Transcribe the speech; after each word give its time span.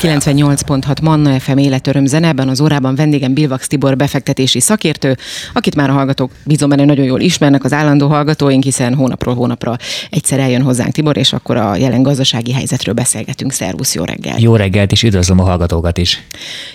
98.6 0.00 1.02
Manna 1.02 1.40
FM 1.40 1.58
életöröm 1.58 2.06
zene, 2.06 2.28
ebben 2.28 2.48
az 2.48 2.60
órában 2.60 2.94
vendégem 2.94 3.34
Bilvax 3.34 3.66
Tibor 3.66 3.96
befektetési 3.96 4.60
szakértő, 4.60 5.16
akit 5.54 5.74
már 5.74 5.90
a 5.90 5.92
hallgatók 5.92 6.30
bizony 6.44 6.68
benne 6.68 6.84
nagyon 6.84 7.04
jól 7.04 7.20
ismernek, 7.20 7.64
az 7.64 7.72
állandó 7.72 8.08
hallgatóink, 8.08 8.62
hiszen 8.62 8.94
hónapról 8.94 9.34
hónapra 9.34 9.76
egyszer 10.10 10.38
eljön 10.38 10.62
hozzánk 10.62 10.92
Tibor, 10.92 11.16
és 11.16 11.32
akkor 11.32 11.56
a 11.56 11.76
jelen 11.76 12.02
gazdasági 12.02 12.52
helyzetről 12.52 12.94
beszélgetünk. 12.94 13.52
Szervusz, 13.52 13.94
jó 13.94 14.04
reggel! 14.04 14.38
Jó 14.38 14.56
reggelt, 14.56 14.92
és 14.92 15.02
üdvözlöm 15.02 15.38
a 15.38 15.42
hallgatókat 15.42 15.98
is! 15.98 16.22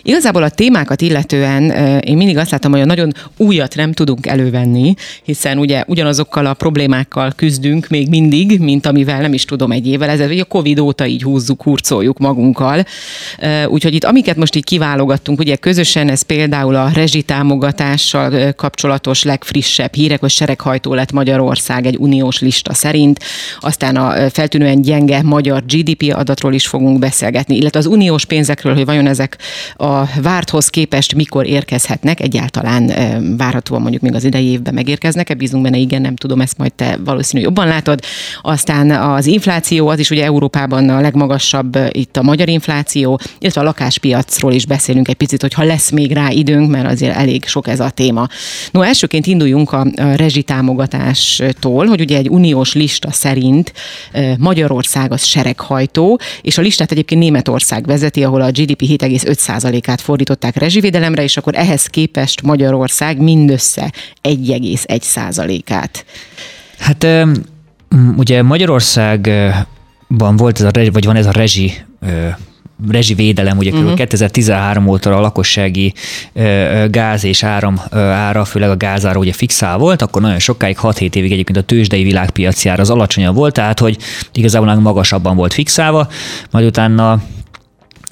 Igazából 0.04 0.44
a 0.44 0.50
témákat 0.50 1.02
illetően 1.02 1.70
én 2.00 2.18
mindig 2.18 2.38
azt 2.38 2.52
látom, 2.52 2.72
hogy 2.72 2.82
a 2.82 2.86
nagyon 2.86 3.14
újat 3.38 3.76
nem 3.76 3.94
tudunk 3.94 4.26
elővenni, 4.26 4.94
hiszen 5.24 5.58
ugye 5.58 5.84
ugyanazokkal 5.88 6.46
a 6.46 6.54
problémákkal 6.54 7.34
küzdünk 7.36 7.88
még 7.88 8.10
mindig, 8.10 8.60
mint 8.60 8.86
amivel 8.86 9.22
nem 9.22 9.34
is 9.34 9.46
tudom 9.46 9.72
egy 9.72 9.88
évvel 9.88 10.10
ezelőtt, 10.10 10.42
a 10.42 10.46
Covid 10.46 10.80
óta 10.80 11.06
így 11.06 11.24
húzzuk, 11.24 11.64
hurcoljuk 11.64 12.18
magunkkal. 12.18 12.86
Úgyhogy 13.68 13.94
itt 13.94 14.04
amiket 14.04 14.36
most 14.36 14.56
így 14.56 14.64
kiválogattunk, 14.64 15.40
ugye 15.40 15.56
közösen 15.56 16.10
ez 16.10 16.22
például 16.22 16.76
a 16.76 16.90
rezsitámogatással 16.94 18.54
kapcsolatos 18.54 19.24
legfrissebb 19.24 19.94
hírek, 19.94 20.20
hogy 20.20 20.30
sereghajtó 20.30 20.94
lett 20.94 21.12
Magyarország 21.12 21.86
egy 21.86 21.98
uniós 22.00 22.40
lista 22.40 22.74
szerint, 22.74 23.20
aztán 23.60 23.96
a 23.96 24.30
feltűnően 24.30 24.82
gyenge 24.82 25.22
magyar 25.22 25.64
GDP 25.66 26.14
adatról 26.16 26.54
is 26.54 26.68
fogunk 26.68 27.00
beszélgetni, 27.00 27.56
illetve 27.56 27.80
az 27.80 27.86
uniós 27.86 28.26
pénzekről, 28.26 28.74
hogy 28.74 28.86
vajon 28.86 29.08
ezek 29.08 29.38
a 29.76 30.04
várthoz 30.22 30.68
képest 30.68 31.16
mikor 31.16 31.48
érkezhetnek, 31.48 32.20
egyáltalán 32.20 32.92
várhatóan 33.38 33.82
mondjuk 33.82 34.02
még 34.02 34.14
az 34.16 34.24
idei 34.24 34.46
évben 34.46 34.74
megérkeznek-e, 34.74 35.34
bízunk 35.34 35.64
benne, 35.64 35.78
igen, 35.78 36.02
nem 36.02 36.16
tudom, 36.16 36.42
ezt 36.42 36.58
majd 36.58 36.74
te 36.74 36.98
valószínűleg 37.06 37.52
jobban 37.52 37.68
látod. 37.68 38.00
Aztán 38.42 38.92
az 38.92 39.26
infláció, 39.26 39.88
az 39.88 40.00
is 40.00 40.10
ugye 40.10 40.24
Európában 40.24 40.90
a 40.90 41.02
legmagasabb 41.02 41.78
itt 41.92 42.18
a 42.18 42.24
magyar 42.24 42.50
infláció, 42.50 43.05
illetve 43.40 43.62
a 43.62 43.64
lakáspiacról 43.64 44.54
is 44.54 44.66
beszélünk 44.66 45.08
egy 45.08 45.16
picit, 45.16 45.42
hogyha 45.42 45.64
lesz 45.64 45.90
még 45.90 46.12
rá 46.12 46.30
időnk, 46.30 46.70
mert 46.70 46.92
azért 46.92 47.16
elég 47.16 47.46
sok 47.46 47.68
ez 47.68 47.80
a 47.80 47.90
téma. 47.90 48.28
No, 48.72 48.82
elsőként 48.82 49.26
induljunk 49.26 49.72
a, 49.72 49.86
rezsitámogatástól, 50.16 51.86
hogy 51.86 52.02
ugye 52.02 52.18
egy 52.18 52.30
uniós 52.30 52.74
lista 52.74 53.12
szerint 53.12 53.74
Magyarország 54.38 55.12
az 55.12 55.24
sereghajtó, 55.24 56.20
és 56.42 56.58
a 56.58 56.62
listát 56.62 56.92
egyébként 56.92 57.22
Németország 57.22 57.86
vezeti, 57.86 58.24
ahol 58.24 58.42
a 58.42 58.52
GDP 58.52 58.82
7,5%-át 58.82 60.02
fordították 60.02 60.56
rezsivédelemre, 60.56 61.24
és 61.24 61.38
akkor 61.38 61.56
ehhez 61.56 61.86
képest 61.86 62.42
Magyarország 62.42 63.22
mindössze 63.22 63.92
1,1%-át. 64.24 66.06
Hát 66.78 67.08
ugye 68.16 68.42
Magyarországban 68.42 70.36
volt 70.36 70.60
ez 70.60 70.66
a, 70.66 70.72
vagy 70.92 71.06
van 71.06 71.16
ez 71.16 71.26
a 71.26 71.32
rezsi 71.32 71.74
rezsivédelem, 72.90 73.58
ugye 73.58 73.72
uh-huh. 73.72 73.94
2013 73.94 74.88
óta 74.88 75.16
a 75.16 75.20
lakossági 75.20 75.94
gáz 76.88 77.24
és 77.24 77.44
áram 77.44 77.82
ára, 77.92 78.46
főleg 78.46 78.70
a 78.70 78.78
gázára 78.78 79.20
ugye 79.20 79.34
fixál 79.34 79.78
volt, 79.78 80.02
akkor 80.02 80.22
nagyon 80.22 80.40
sokáig, 80.40 80.78
6-7 80.82 81.16
évig 81.16 81.32
egyébként 81.32 81.58
a 81.58 81.62
tőzsdei 81.62 82.04
világpiaci 82.04 82.70
ára 82.70 82.82
az 82.82 82.90
alacsonyabb 82.90 83.36
volt, 83.36 83.54
tehát 83.54 83.80
hogy 83.80 83.98
igazából 84.34 84.76
magasabban 84.76 85.36
volt 85.36 85.54
fixálva, 85.54 86.08
majd 86.52 86.66
utána 86.66 87.22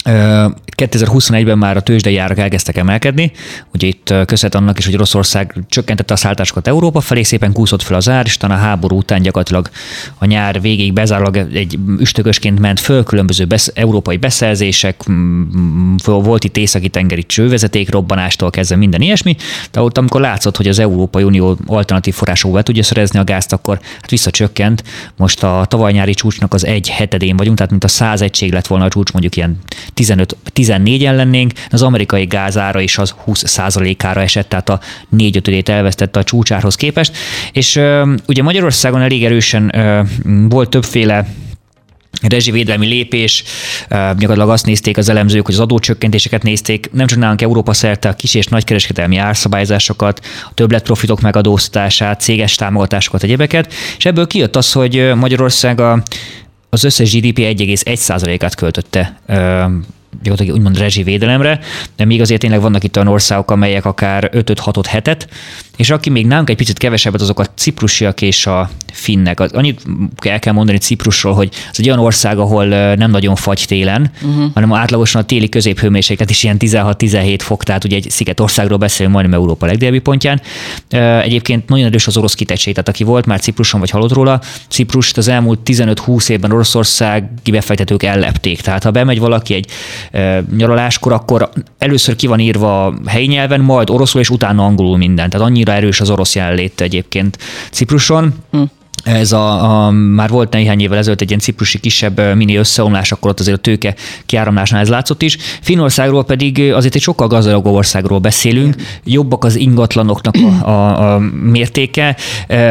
2021-ben 0.03 1.57
már 1.57 1.77
a 1.77 1.81
tőzsdei 1.81 2.17
árak 2.17 2.37
elkezdtek 2.37 2.77
emelkedni, 2.77 3.31
ugye 3.73 3.87
itt 3.87 4.13
köszönhet 4.25 4.61
annak 4.61 4.79
is, 4.79 4.85
hogy 4.85 4.93
Oroszország 4.93 5.55
csökkentette 5.69 6.13
a 6.13 6.17
szállításokat 6.17 6.67
Európa 6.67 6.99
felé, 6.99 7.23
szépen 7.23 7.51
kúszott 7.51 7.81
fel 7.81 7.95
az 7.95 8.09
ár, 8.09 8.25
és 8.25 8.37
a 8.39 8.51
háború 8.51 8.97
után 8.97 9.21
gyakorlatilag 9.21 9.69
a 10.17 10.25
nyár 10.25 10.61
végéig 10.61 10.93
bezárólag 10.93 11.37
egy 11.37 11.79
üstökösként 11.99 12.59
ment 12.59 12.79
föl, 12.79 13.03
különböző 13.03 13.45
besz- 13.45 13.71
európai 13.75 14.17
beszerzések, 14.17 15.01
volt 16.03 16.43
itt 16.43 16.57
északi 16.57 16.89
tengeri 16.89 17.23
csővezeték 17.23 17.91
robbanástól 17.91 18.49
kezdve 18.49 18.75
minden 18.75 19.01
ilyesmi, 19.01 19.35
de 19.71 19.81
ott 19.81 19.97
amikor 19.97 20.21
látszott, 20.21 20.57
hogy 20.57 20.67
az 20.67 20.79
Európai 20.79 21.23
Unió 21.23 21.57
alternatív 21.65 22.13
forrásokból 22.13 22.59
be 22.59 22.65
tudja 22.65 22.83
szerezni 22.83 23.19
a 23.19 23.23
gázt, 23.23 23.53
akkor 23.53 23.79
hát 24.01 24.09
visszacsökkent. 24.09 24.83
Most 25.17 25.43
a 25.43 25.65
tavaly 25.67 25.91
nyári 25.91 26.13
csúcsnak 26.13 26.53
az 26.53 26.65
egy 26.65 26.89
hetedén 26.89 27.37
vagyunk, 27.37 27.55
tehát 27.55 27.71
mint 27.71 27.83
a 27.83 27.87
száz 27.87 28.21
egység 28.21 28.53
lett 28.53 28.67
volna 28.67 28.85
a 28.85 28.89
csúcs 28.89 29.11
mondjuk 29.11 29.35
ilyen 29.35 29.59
15, 29.93 30.37
14-en 30.55 31.15
lennénk, 31.15 31.51
az 31.69 31.81
amerikai 31.81 32.25
gázára 32.25 32.79
is 32.79 32.97
az 32.97 33.15
20%-ára 33.27 34.21
esett, 34.21 34.49
tehát 34.49 34.69
a 34.69 34.79
4 35.09 35.37
5 35.43 35.69
elvesztette 35.69 36.19
a 36.19 36.23
csúcsárhoz 36.23 36.75
képest. 36.75 37.17
És 37.51 37.81
ugye 38.27 38.43
Magyarországon 38.43 39.01
elég 39.01 39.25
erősen 39.25 39.73
volt 40.49 40.69
többféle 40.69 41.25
rezsivédelmi 42.21 42.87
lépés, 42.87 43.43
gyakorlatilag 43.89 44.49
azt 44.49 44.65
nézték 44.65 44.97
az 44.97 45.09
elemzők, 45.09 45.45
hogy 45.45 45.53
az 45.53 45.59
adócsökkentéseket 45.59 46.43
nézték, 46.43 46.89
nem 46.91 47.07
csak 47.07 47.19
nálunk 47.19 47.41
Európa 47.41 47.73
szerte 47.73 48.09
a 48.09 48.13
kis 48.13 48.33
és 48.33 48.45
nagykereskedelmi 48.45 49.17
árszabályzásokat, 49.17 50.19
a 50.49 50.53
többletprofitok 50.53 51.21
megadóztatását, 51.21 52.21
céges 52.21 52.55
támogatásokat, 52.55 53.23
egyebeket, 53.23 53.73
és 53.97 54.05
ebből 54.05 54.27
kijött 54.27 54.55
az, 54.55 54.71
hogy 54.71 55.11
Magyarország 55.15 55.79
a 55.79 56.03
az 56.73 56.83
összes 56.83 57.13
GDP 57.13 57.37
1,1%-át 57.37 58.55
költötte 58.55 59.19
gyakorlatilag 60.21 60.57
úgymond 60.57 60.77
rezsivédelemre, 60.77 61.59
de 61.95 62.05
még 62.05 62.21
azért 62.21 62.39
tényleg 62.39 62.61
vannak 62.61 62.83
itt 62.83 62.95
olyan 62.95 63.07
országok, 63.07 63.51
amelyek 63.51 63.85
akár 63.85 64.29
5-6 64.33 64.83
hetet, 64.87 65.27
és 65.77 65.89
aki 65.89 66.09
még 66.09 66.27
nálunk 66.27 66.49
egy 66.49 66.55
picit 66.55 66.77
kevesebbet, 66.77 67.21
azok 67.21 67.39
a 67.39 67.45
ciprusiak 67.55 68.21
és 68.21 68.45
a 68.45 68.69
finnek. 68.93 69.39
Annyit 69.39 69.81
el 70.21 70.39
kell 70.39 70.53
mondani 70.53 70.77
Ciprusról, 70.77 71.33
hogy 71.33 71.49
ez 71.71 71.75
egy 71.77 71.87
olyan 71.87 71.99
ország, 71.99 72.37
ahol 72.37 72.65
nem 72.95 73.11
nagyon 73.11 73.35
fagy 73.35 73.63
télen, 73.67 74.11
uh-huh. 74.21 74.51
hanem 74.53 74.73
átlagosan 74.73 75.21
a 75.21 75.25
téli 75.25 75.49
középhőmérséklet 75.49 76.29
is 76.29 76.43
ilyen 76.43 76.57
16-17 76.59 77.37
fok, 77.39 77.63
tehát 77.63 77.83
ugye 77.83 77.95
egy 77.95 78.09
szigetországról 78.09 78.77
beszélünk 78.77 79.15
majdnem 79.15 79.39
Európa 79.39 79.65
legdélebbi 79.65 79.99
pontján. 79.99 80.41
Egyébként 81.21 81.69
nagyon 81.69 81.85
erős 81.85 82.07
az 82.07 82.17
orosz 82.17 82.33
kitettség, 82.33 82.73
tehát 82.73 82.89
aki 82.89 83.03
volt 83.03 83.25
már 83.25 83.39
Cipruson 83.39 83.79
vagy 83.79 83.89
hallott 83.89 84.13
róla, 84.13 84.41
Ciprust 84.67 85.17
az 85.17 85.27
elmúlt 85.27 85.59
15-20 85.65 86.29
évben 86.29 86.51
Oroszországi 86.51 87.51
befektetők 87.51 88.03
ellepték. 88.03 88.61
Tehát 88.61 88.83
ha 88.83 88.91
bemegy 88.91 89.19
valaki 89.19 89.53
egy 89.53 89.67
nyaraláskor, 90.57 91.11
akkor 91.11 91.49
először 91.77 92.15
ki 92.15 92.27
van 92.27 92.39
írva 92.39 92.93
helyi 93.05 93.27
nyelven, 93.27 93.61
majd 93.61 93.89
oroszul, 93.89 94.21
és 94.21 94.29
utána 94.29 94.65
angolul 94.65 94.97
minden. 94.97 95.29
Tehát 95.29 95.47
annyira 95.47 95.71
erős 95.71 96.01
az 96.01 96.09
orosz 96.09 96.35
jelenlét 96.35 96.81
egyébként 96.81 97.37
Cipruson. 97.71 98.33
Hm 98.51 98.61
ez 99.03 99.31
a, 99.31 99.85
a, 99.85 99.91
már 99.91 100.29
volt 100.29 100.53
néhány 100.53 100.79
évvel 100.79 100.97
ezelőtt 100.97 101.21
egy 101.21 101.27
ilyen 101.27 101.39
ciprusi 101.39 101.79
kisebb 101.79 102.35
mini 102.35 102.55
összeomlás, 102.55 103.11
akkor 103.11 103.29
ott 103.31 103.39
azért 103.39 103.57
a 103.57 103.61
tőke 103.61 103.95
kiáramlásnál 104.25 104.81
ez 104.81 104.89
látszott 104.89 105.21
is. 105.21 105.37
Finországról 105.61 106.25
pedig 106.25 106.59
azért 106.73 106.95
egy 106.95 107.01
sokkal 107.01 107.27
gazdagabb 107.27 107.65
országról 107.65 108.19
beszélünk, 108.19 108.75
jobbak 109.03 109.43
az 109.43 109.55
ingatlanoknak 109.55 110.35
a, 110.61 110.69
a, 110.69 111.13
a 111.13 111.19
mértéke, 111.43 112.15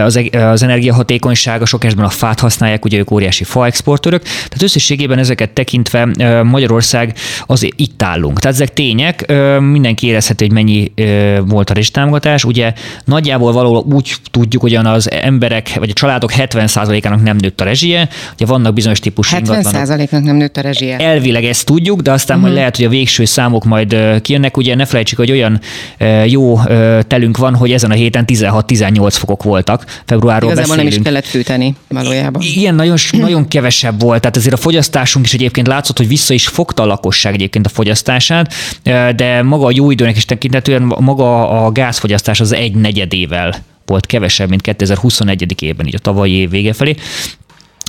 az, 0.05 0.21
az 0.33 0.63
energiahatékonysága, 0.63 1.67
sok 1.67 1.85
esetben 1.85 2.07
a 2.07 2.11
fát 2.11 2.41
használják, 2.41 2.85
ugye 2.85 2.99
ők 2.99 3.11
óriási 3.11 3.45
faexportőrök, 3.45 4.23
tehát 4.23 4.63
összességében 4.63 5.19
ezeket 5.19 5.51
tekintve 5.51 6.09
Magyarország 6.43 7.17
azért 7.47 7.73
itt 7.77 8.03
állunk. 8.03 8.39
Tehát 8.41 8.57
ezek 8.57 8.73
tények, 8.73 9.33
mindenki 9.61 10.07
érezheti, 10.07 10.45
hogy 10.45 10.53
mennyi 10.53 10.93
volt 11.47 11.71
a 11.71 11.75
támogatás. 11.93 12.45
Ugye 12.45 12.73
nagyjából 13.05 13.53
valahol 13.53 13.85
úgy 13.93 14.15
tudjuk, 14.31 14.63
hogy 14.63 14.75
az 14.75 15.11
emberek, 15.11 15.75
vagy 15.75 15.91
a 15.91 15.93
család 15.93 16.22
családok 16.27 16.61
70%-ának 16.61 17.23
nem 17.23 17.37
nőtt 17.37 17.61
a 17.61 17.65
rezsie, 17.65 18.09
ugye 18.35 18.47
vannak 18.47 18.75
bizonyos 18.75 19.01
típusú 19.01 19.37
70%-nak 19.37 20.23
nem 20.23 20.37
nőtt 20.37 20.57
a 20.57 20.61
rezsie. 20.61 20.97
Elvileg 20.97 21.45
ezt 21.45 21.67
tudjuk, 21.67 22.01
de 22.01 22.13
aztán 22.13 22.37
uh-huh. 22.37 22.41
majd 22.41 22.53
mhm. 22.53 22.59
lehet, 22.59 22.77
hogy 22.77 22.85
a 22.85 22.89
végső 22.89 23.25
számok 23.25 23.65
majd 23.65 24.21
kijönnek. 24.23 24.57
Ugye 24.57 24.75
ne 24.75 24.85
felejtsük, 24.85 25.19
hogy 25.19 25.31
olyan 25.31 25.61
jó 26.27 26.61
telünk 27.07 27.37
van, 27.37 27.55
hogy 27.55 27.73
ezen 27.73 27.91
a 27.91 27.95
héten 27.95 28.25
16-18 28.27 29.09
fokok 29.11 29.43
voltak. 29.43 29.85
Februárról 30.05 30.51
Igazából 30.51 30.77
beszélünk. 30.77 30.93
nem 30.93 31.01
is 31.01 31.07
kellett 31.07 31.27
fűteni 31.27 31.75
valójában. 31.89 32.43
Igen, 32.43 32.75
nagyon, 32.75 32.97
nagyon 33.13 33.49
kevesebb 33.49 34.01
volt. 34.01 34.21
Tehát 34.21 34.37
azért 34.37 34.55
a 34.55 34.57
fogyasztásunk 34.57 35.27
is 35.27 35.35
egyébként 35.35 35.67
látszott, 35.67 35.97
hogy 35.97 36.09
vissza 36.09 36.35
is 36.35 36.47
fogta 36.47 36.83
a 36.83 36.87
lakosság 36.87 37.35
egyébként 37.35 37.67
a 37.67 37.69
fogyasztását, 37.69 38.55
de 39.17 39.43
maga 39.43 39.67
a 39.67 39.71
jó 39.75 39.91
időnek 39.91 40.17
is 40.17 40.25
tekintetően 40.25 40.95
maga 40.99 41.65
a 41.65 41.71
gázfogyasztás 41.71 42.41
az 42.41 42.53
egy 42.53 42.75
negyedével 42.75 43.55
volt 43.87 44.07
kevesebb, 44.07 44.49
mint 44.49 44.63
2021. 44.63 45.63
évben, 45.63 45.87
így 45.87 45.95
a 45.95 45.99
tavalyi 45.99 46.33
év 46.33 46.51
vége 46.51 46.73
felé. 46.73 46.95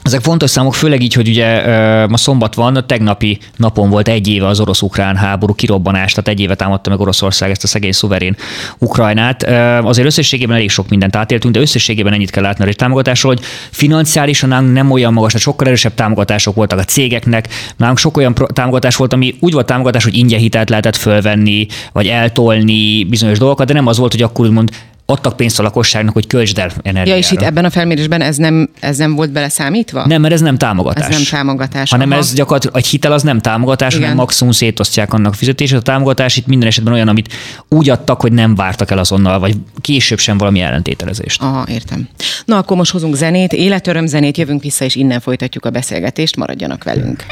Ezek 0.04 0.22
fontos 0.22 0.50
számok, 0.50 0.74
főleg 0.74 1.02
így, 1.02 1.14
hogy 1.14 1.28
ugye 1.28 1.68
ma 2.08 2.18
szombat 2.18 2.56
van, 2.56 2.76
a 2.76 2.86
tegnapi 2.86 3.38
napon 3.58 3.90
volt 3.90 4.08
egy 4.08 4.28
éve 4.28 4.48
az 4.48 4.60
orosz-ukrán 4.60 5.16
háború 5.16 5.54
kirobbanás, 5.54 6.12
tehát 6.12 6.28
egy 6.28 6.40
éve 6.40 6.56
támadta 6.56 6.90
meg 6.90 7.00
Oroszország 7.00 7.50
ezt 7.50 7.64
a 7.64 7.68
szegény 7.68 7.92
szuverén 7.92 8.36
Ukrajnát. 8.78 9.44
Azért 9.84 10.08
összességében 10.08 10.56
elég 10.56 10.70
sok 10.70 10.90
mindent 10.90 11.16
átéltünk, 11.16 11.54
de 11.54 11.60
összességében 11.60 12.14
ennyit 12.14 12.30
kell 12.30 12.44
látni 12.44 12.70
a 12.70 12.74
támogatásról, 12.74 13.34
hogy 13.34 13.46
financiálisan 13.72 14.64
nem 14.64 14.92
olyan 14.92 15.14
magas, 15.14 15.32
tehát 15.32 15.46
sokkal 15.46 15.68
erősebb 15.68 15.94
támogatások 15.94 16.56
voltak 16.56 16.80
a 16.80 16.84
cégeknek, 16.84 17.48
nálunk 17.78 17.98
sok 17.98 18.18
olyan 18.18 18.36
támogatás 18.54 18.96
volt, 18.96 19.14
ami 19.14 19.36
úgy 19.40 19.54
volt 19.54 19.66
támogatás, 19.66 20.04
hogy 20.04 20.18
ingyen 20.18 20.40
hitelt 20.40 20.70
lehetett 20.70 20.96
fölvenni, 20.96 21.66
vagy 21.92 22.08
eltolni 22.08 23.04
bizonyos 23.04 23.38
dolgokat, 23.38 23.68
de 23.68 23.74
nem 23.74 23.88
az 23.88 23.98
volt, 23.98 24.12
hogy 24.12 24.22
akkor 24.22 24.46
úgymond 24.46 24.72
adtak 25.14 25.36
pénzt 25.36 25.60
a 25.60 25.64
lakosságnak, 25.64 26.14
hogy 26.14 26.28
költsd 26.28 26.58
el 26.58 26.72
energiára. 26.82 27.10
Ja, 27.10 27.16
és 27.16 27.32
itt 27.32 27.42
ebben 27.42 27.66
a 27.66 27.70
felmérésben 27.70 28.22
ez 28.22 28.38
nem, 28.38 28.70
ez 28.80 28.98
nem 28.98 29.16
volt 29.16 29.32
bele 29.32 29.50
számítva? 29.50 30.06
Nem, 30.08 30.22
mert 30.22 30.34
ez 30.34 30.42
nem 30.42 30.58
támogatás. 30.58 31.08
Ez 31.08 31.16
nem 31.16 31.24
támogatás. 31.30 31.90
Hanem 31.90 32.12
aha. 32.12 32.20
ez 32.20 32.34
gyakorlatilag 32.34 32.78
egy 32.78 32.88
hitel 32.88 33.12
az 33.12 33.24
nem 33.24 33.40
támogatás, 33.40 33.94
Igen. 33.94 34.04
hanem 34.04 34.18
maximum 34.18 34.54
szétosztják 34.54 35.14
annak 35.14 35.34
fizetését. 35.34 35.78
A 35.78 35.82
támogatás 35.82 36.38
itt 36.38 36.46
minden 36.46 36.68
esetben 36.68 36.94
olyan, 36.94 37.08
amit 37.08 37.34
úgy 37.70 37.90
adtak, 37.90 38.22
hogy 38.22 38.32
nem 38.32 38.56
vártak 38.56 38.92
el 38.92 38.98
azonnal, 38.98 39.40
vagy 39.40 39.56
később 39.82 40.20
sem 40.20 40.38
valami 40.38 40.60
ellentételezést. 40.60 41.42
Aha, 41.42 41.66
értem. 41.68 42.10
Na 42.46 42.58
akkor 42.58 42.78
most 42.78 42.92
hozunk 42.92 43.16
zenét, 43.16 43.54
életöröm 43.54 44.06
zenét, 44.06 44.38
jövünk 44.38 44.62
vissza, 44.62 44.86
és 44.86 44.96
innen 44.96 45.20
folytatjuk 45.20 45.66
a 45.66 45.70
beszélgetést, 45.70 46.36
maradjanak 46.36 46.84
velünk. 46.84 47.24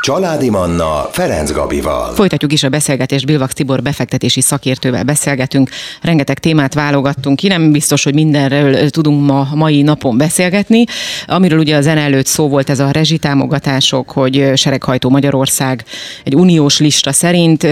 Családi 0.00 0.50
Manna 0.50 1.08
Ferenc 1.10 1.52
Gabival. 1.52 2.14
Folytatjuk 2.14 2.52
is 2.52 2.62
a 2.62 2.68
beszélgetést, 2.68 3.26
Bilvax 3.26 3.54
Tibor 3.54 3.82
befektetési 3.82 4.40
szakértővel 4.40 5.02
beszélgetünk. 5.02 5.70
Rengeteg 6.02 6.38
témát 6.38 6.74
válogattunk 6.74 7.36
ki, 7.36 7.48
nem 7.48 7.72
biztos, 7.72 8.04
hogy 8.04 8.14
mindenről 8.14 8.90
tudunk 8.90 9.26
ma 9.26 9.48
mai 9.54 9.82
napon 9.82 10.16
beszélgetni. 10.16 10.84
Amiről 11.26 11.58
ugye 11.58 11.76
a 11.76 11.80
zene 11.80 12.00
előtt 12.00 12.26
szó 12.26 12.48
volt, 12.48 12.70
ez 12.70 12.80
a 12.80 12.90
rezsitámogatások, 12.90 14.10
hogy 14.10 14.50
sereghajtó 14.54 15.08
Magyarország 15.08 15.84
egy 16.24 16.34
uniós 16.34 16.78
lista 16.78 17.12
szerint, 17.12 17.66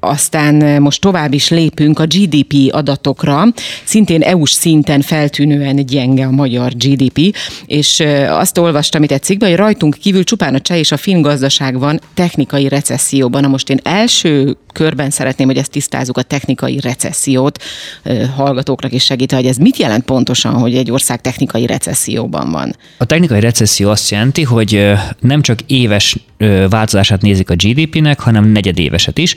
aztán 0.00 0.82
most 0.82 1.00
tovább 1.00 1.32
is 1.32 1.48
lépünk 1.48 1.98
a 1.98 2.06
GDP 2.06 2.54
adatokra. 2.70 3.44
Szintén 3.84 4.22
EU-s 4.22 4.52
szinten 4.52 5.00
feltűnően 5.00 5.86
gyenge 5.86 6.26
a 6.26 6.30
magyar 6.30 6.72
GDP, 6.72 7.36
és 7.66 8.02
azt 8.28 8.58
olvastam 8.58 9.02
itt 9.02 9.10
egy 9.10 9.22
cikkben, 9.22 9.48
hogy 9.48 9.58
rajtunk 9.58 9.96
kívül 10.00 10.24
csupán 10.24 10.54
a 10.54 10.60
cseh 10.60 10.78
és 10.78 10.92
a 10.92 10.96
finn 10.96 11.20
gazdaság 11.20 11.54
gazdaság 11.58 11.78
van 11.78 12.00
technikai 12.14 12.68
recesszióban. 12.68 13.42
Na 13.42 13.48
most 13.48 13.70
én 13.70 13.80
első 13.82 14.56
körben 14.76 15.10
szeretném, 15.10 15.46
hogy 15.46 15.56
ezt 15.56 15.70
tisztázzuk 15.70 16.18
a 16.18 16.22
technikai 16.22 16.80
recessziót 16.80 17.62
hallgatóknak 18.36 18.92
is 18.92 19.04
segít, 19.04 19.32
hogy 19.32 19.46
ez 19.46 19.56
mit 19.56 19.76
jelent 19.76 20.04
pontosan, 20.04 20.52
hogy 20.52 20.76
egy 20.76 20.90
ország 20.90 21.20
technikai 21.20 21.66
recesszióban 21.66 22.50
van. 22.50 22.76
A 22.98 23.04
technikai 23.04 23.40
recesszió 23.40 23.90
azt 23.90 24.10
jelenti, 24.10 24.42
hogy 24.42 24.92
nem 25.20 25.42
csak 25.42 25.58
éves 25.66 26.16
változását 26.68 27.22
nézik 27.22 27.50
a 27.50 27.54
GDP-nek, 27.54 28.20
hanem 28.20 28.44
negyedéveset 28.44 29.18
is. 29.18 29.34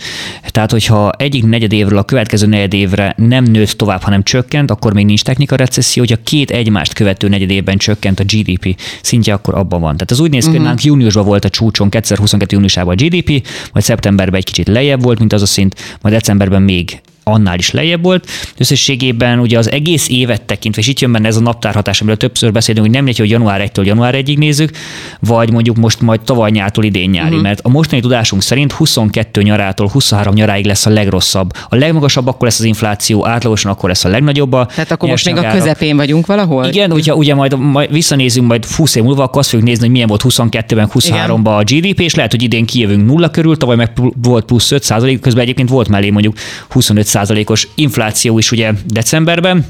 Tehát, 0.47 0.71
hogyha 0.71 1.11
egyik 1.11 1.45
negyedévről 1.45 1.97
a 1.97 2.03
következő 2.03 2.47
negyedévre 2.47 3.13
nem 3.17 3.43
nőtt 3.43 3.71
tovább, 3.71 4.01
hanem 4.01 4.23
csökkent, 4.23 4.71
akkor 4.71 4.93
még 4.93 5.05
nincs 5.05 5.23
technika 5.23 5.55
recesszió, 5.55 6.03
hogyha 6.03 6.23
két 6.23 6.51
egymást 6.51 6.93
követő 6.93 7.27
negyedévben 7.27 7.77
csökkent 7.77 8.19
a 8.19 8.23
GDP 8.23 8.79
szintje, 9.01 9.33
akkor 9.33 9.55
abban 9.55 9.81
van. 9.81 9.93
Tehát 9.93 10.11
az 10.11 10.19
úgy 10.19 10.31
néz 10.31 10.43
ki, 10.43 10.49
uh-huh. 10.49 10.65
hogy 10.67 10.75
mhm. 10.75 10.87
júniusban 10.87 11.25
volt 11.25 11.45
a 11.45 11.49
csúcson 11.49 11.89
2022. 11.89 12.55
júniusában 12.55 12.95
a 12.97 13.03
GDP, 13.03 13.29
majd 13.73 13.85
szeptemberben 13.85 14.39
egy 14.39 14.45
kicsit 14.45 14.67
lejjebb 14.67 15.01
volt, 15.01 15.19
mint 15.19 15.28
az 15.33 15.41
a 15.41 15.45
szint, 15.45 15.97
majd 16.01 16.15
decemberben 16.15 16.61
még 16.61 17.01
annál 17.31 17.57
is 17.57 17.71
lejjebb 17.71 18.03
volt. 18.03 18.27
Összességében 18.57 19.39
ugye 19.39 19.57
az 19.57 19.71
egész 19.71 20.09
évet 20.09 20.41
tekintve, 20.41 20.81
és 20.81 20.87
itt 20.87 20.99
jön 20.99 21.11
benne 21.11 21.27
ez 21.27 21.35
a 21.35 21.39
naptárhatás, 21.39 22.01
amiről 22.01 22.17
többször 22.17 22.51
beszélünk, 22.51 22.85
hogy 22.85 22.95
nem 22.95 23.07
egy, 23.07 23.17
hogy 23.17 23.29
január 23.29 23.69
1-től 23.73 23.85
január 23.85 24.15
1-ig 24.17 24.37
nézzük, 24.37 24.71
vagy 25.19 25.51
mondjuk 25.51 25.77
most 25.77 26.01
majd 26.01 26.21
tavaly 26.21 26.51
nyártól 26.51 26.83
idén 26.83 27.09
nyári, 27.09 27.27
uh-huh. 27.27 27.41
mert 27.41 27.59
a 27.63 27.69
mostani 27.69 28.01
tudásunk 28.01 28.41
szerint 28.41 28.71
22 28.71 29.41
nyarától 29.41 29.87
23 29.87 30.33
nyaráig 30.33 30.65
lesz 30.65 30.85
a 30.85 30.89
legrosszabb. 30.89 31.53
A 31.69 31.75
legmagasabb 31.75 32.27
akkor 32.27 32.47
lesz 32.47 32.59
az 32.59 32.65
infláció, 32.65 33.27
átlagosan 33.27 33.71
akkor 33.71 33.89
lesz 33.89 34.05
a 34.05 34.09
legnagyobb. 34.09 34.53
A 34.53 34.65
Tehát 34.65 34.91
akkor 34.91 35.09
most 35.09 35.25
még 35.25 35.37
a 35.37 35.51
közepén 35.51 35.95
vagyunk 35.95 36.25
valahol? 36.25 36.65
Igen, 36.65 36.91
ugye, 36.91 37.15
ugye 37.15 37.35
majd, 37.35 37.59
majd 37.59 37.91
visszanézünk 37.91 38.47
majd 38.47 38.65
20 38.65 38.95
év 38.95 39.03
múlva, 39.03 39.23
akkor 39.23 39.39
azt 39.39 39.49
fogjuk 39.49 39.67
nézni, 39.67 39.83
hogy 39.83 39.91
milyen 39.91 40.07
volt 40.07 40.23
22-ben, 40.27 40.89
23-ban 40.93 41.57
a 41.57 41.63
GDP, 41.63 41.99
és 41.99 42.15
lehet, 42.15 42.31
hogy 42.31 42.41
idén 42.41 42.65
kijövünk 42.65 43.05
nulla 43.05 43.29
körül, 43.29 43.57
tavaly 43.57 43.75
meg 43.75 43.91
volt 44.21 44.45
plusz 44.45 44.71
5 44.71 44.87
közben 45.21 45.43
egyébként 45.43 45.69
volt 45.69 45.87
mellé 45.87 46.09
mondjuk 46.09 46.35
25 46.69 47.05
százalékos 47.19 47.67
infláció 47.75 48.37
is 48.37 48.51
ugye 48.51 48.71
decemberben, 48.85 49.65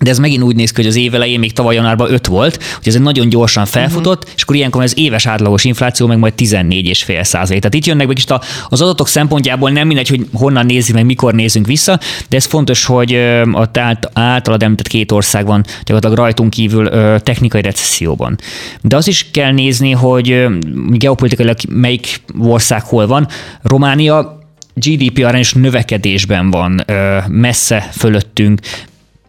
de 0.00 0.10
ez 0.10 0.18
megint 0.18 0.42
úgy 0.42 0.56
néz 0.56 0.70
ki, 0.70 0.76
hogy 0.76 0.90
az 0.90 0.96
év 0.96 1.14
elején 1.14 1.38
még 1.38 1.52
tavaly 1.52 1.74
januárban 1.74 2.12
5 2.12 2.26
volt, 2.26 2.62
hogy 2.76 2.88
ez 2.88 2.94
egy 2.94 3.00
nagyon 3.00 3.28
gyorsan 3.28 3.66
felfutott, 3.66 4.18
uh-huh. 4.18 4.32
és 4.36 4.42
akkor 4.42 4.56
ilyenkor 4.56 4.82
az 4.82 4.98
éves 4.98 5.26
átlagos 5.26 5.64
infláció 5.64 6.06
meg 6.06 6.18
majd 6.18 6.32
14,5 6.36 7.22
százalék. 7.22 7.60
Tehát 7.60 7.74
itt 7.74 7.84
jönnek 7.84 8.06
meg 8.06 8.16
is 8.16 8.24
az 8.68 8.80
adatok 8.80 9.08
szempontjából 9.08 9.70
nem 9.70 9.86
mindegy, 9.86 10.08
hogy 10.08 10.26
honnan 10.32 10.66
nézzük, 10.66 10.94
meg 10.94 11.04
mikor 11.04 11.34
nézünk 11.34 11.66
vissza, 11.66 12.00
de 12.28 12.36
ez 12.36 12.44
fontos, 12.44 12.84
hogy 12.84 13.14
a 13.52 13.68
általad 14.12 14.62
említett 14.62 14.88
két 14.88 15.12
ország 15.12 15.46
van 15.46 15.64
gyakorlatilag 15.84 16.16
rajtunk 16.16 16.50
kívül 16.50 16.90
technikai 17.20 17.62
recesszióban. 17.62 18.38
De 18.80 18.96
azt 18.96 19.08
is 19.08 19.30
kell 19.30 19.52
nézni, 19.52 19.90
hogy 19.90 20.46
geopolitikailag 20.90 21.56
melyik 21.68 22.20
ország 22.38 22.82
hol 22.82 23.06
van. 23.06 23.28
Románia 23.62 24.37
GDP 24.78 25.24
arányos 25.24 25.52
növekedésben 25.52 26.50
van 26.50 26.84
messze 27.28 27.88
fölöttünk, 27.92 28.60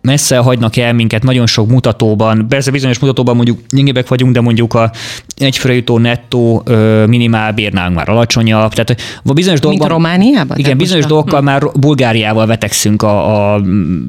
messze 0.01 0.37
hagynak 0.37 0.77
el 0.77 0.93
minket 0.93 1.23
nagyon 1.23 1.47
sok 1.47 1.67
mutatóban. 1.67 2.45
Persze 2.49 2.71
bizonyos 2.71 2.99
mutatóban 2.99 3.35
mondjuk 3.35 3.59
gyengébbek 3.69 4.07
vagyunk, 4.07 4.33
de 4.33 4.41
mondjuk 4.41 4.73
a 4.73 4.91
egyfőre 5.35 5.73
jutó 5.73 5.97
nettó 5.97 6.63
minimálbérnál 7.07 7.89
már 7.89 8.09
alacsonyabb. 8.09 8.73
Tehát 8.73 9.01
a 9.23 9.33
bizonyos 9.33 9.59
dolgokban, 9.59 9.89
Mint 9.89 10.01
Romániában? 10.01 10.57
Igen, 10.57 10.77
bizonyos 10.77 11.05
a... 11.05 11.07
dolgokkal 11.07 11.39
hm. 11.39 11.45
már 11.45 11.63
Bulgáriával 11.79 12.45
vetekszünk 12.45 13.01
a, 13.01 13.53
a, 13.53 13.59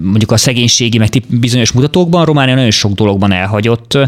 mondjuk 0.03 0.31
a 0.31 0.37
szegénységi, 0.37 0.99
meg 0.99 1.09
bizonyos 1.27 1.73
mutatókban. 1.73 2.25
Románia 2.25 2.55
nagyon 2.55 2.71
sok 2.71 2.93
dologban 2.93 3.33
elhagyott. 3.33 3.99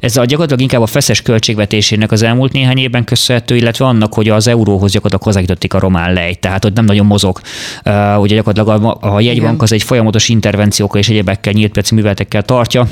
Ez 0.00 0.16
a 0.16 0.24
gyakorlatilag 0.24 0.60
inkább 0.60 0.80
a 0.80 0.86
feszes 0.86 1.22
költségvetésének 1.22 2.12
az 2.12 2.22
elmúlt 2.22 2.52
néhány 2.52 2.78
évben 2.78 3.04
köszönhető, 3.04 3.56
illetve 3.56 3.84
annak, 3.84 4.14
hogy 4.14 4.28
az 4.28 4.48
euróhoz 4.48 4.92
gyakorlatilag 4.92 5.22
hozzákötötték 5.22 5.74
a 5.74 5.78
román 5.78 6.12
lej, 6.12 6.34
tehát 6.34 6.62
hogy 6.62 6.72
nem 6.72 6.84
nagyon 6.84 7.06
mozog. 7.06 7.40
Uh, 7.84 8.20
ugye 8.20 8.34
gyakorlatilag 8.34 8.84
a, 8.84 9.14
a 9.14 9.20
jegybank 9.20 9.54
Igen. 9.54 9.64
az 9.64 9.72
egy 9.72 9.82
folyamatos 9.82 10.28
intervenciókkal 10.28 11.00
és 11.00 11.08
egyéb 11.08 11.27
egyebekkel, 11.28 11.52
nyílt 11.52 11.72
piaci 11.72 11.94
műveletekkel 11.94 12.42
tartja, 12.42 12.86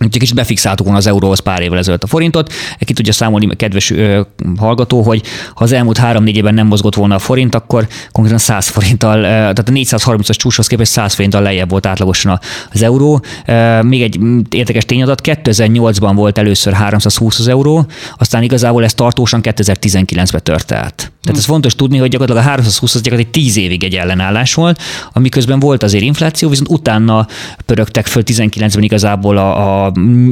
Úgyhogy 0.00 0.20
kicsit 0.20 0.34
befixáltuk 0.34 0.84
volna 0.84 1.00
az 1.00 1.06
euróhoz 1.06 1.38
pár 1.38 1.60
évvel 1.60 1.78
ezelőtt 1.78 2.02
a 2.02 2.06
forintot. 2.06 2.52
Ki 2.78 2.92
tudja 2.92 3.12
számolni, 3.12 3.56
kedves 3.56 3.90
ö, 3.90 4.20
hallgató, 4.56 5.02
hogy 5.02 5.22
ha 5.54 5.64
az 5.64 5.72
elmúlt 5.72 5.96
három-négy 5.96 6.36
évben 6.36 6.54
nem 6.54 6.66
mozgott 6.66 6.94
volna 6.94 7.14
a 7.14 7.18
forint, 7.18 7.54
akkor 7.54 7.86
konkrétan 8.12 8.40
100 8.40 8.68
forinttal, 8.68 9.18
ö, 9.18 9.22
tehát 9.22 9.68
a 9.68 9.72
430-as 9.72 10.36
csúcshoz 10.36 10.66
képest 10.66 10.90
100 10.90 11.14
forinttal 11.14 11.42
lejjebb 11.42 11.70
volt 11.70 11.86
átlagosan 11.86 12.40
az 12.72 12.82
euró. 12.82 13.24
Ö, 13.46 13.82
még 13.82 14.02
egy 14.02 14.18
érdekes 14.50 14.84
tényadat, 14.84 15.20
2008-ban 15.24 16.12
volt 16.14 16.38
először 16.38 16.72
320 16.72 17.38
az 17.38 17.48
euró, 17.48 17.86
aztán 18.16 18.42
igazából 18.42 18.84
ez 18.84 18.94
tartósan 18.94 19.40
2019-ben 19.42 20.42
tört 20.42 20.72
át. 20.72 21.12
Tehát 21.22 21.38
ez 21.38 21.44
fontos 21.44 21.74
tudni, 21.74 21.98
hogy 21.98 22.08
gyakorlatilag 22.10 22.46
a 22.46 22.50
320 22.50 22.94
az 22.94 23.00
gyakorlatilag 23.00 23.44
10 23.44 23.56
évig 23.56 23.84
egy 23.84 23.94
ellenállás 23.94 24.54
volt, 24.54 24.82
amiközben 25.12 25.58
volt 25.58 25.82
azért 25.82 26.04
infláció, 26.04 26.48
viszont 26.48 26.68
utána 26.68 27.26
pörögtek 27.66 28.06
föl 28.06 28.22
19-ben 28.26 28.82
igazából 28.82 29.36
a, 29.36 29.83
a 29.83 29.83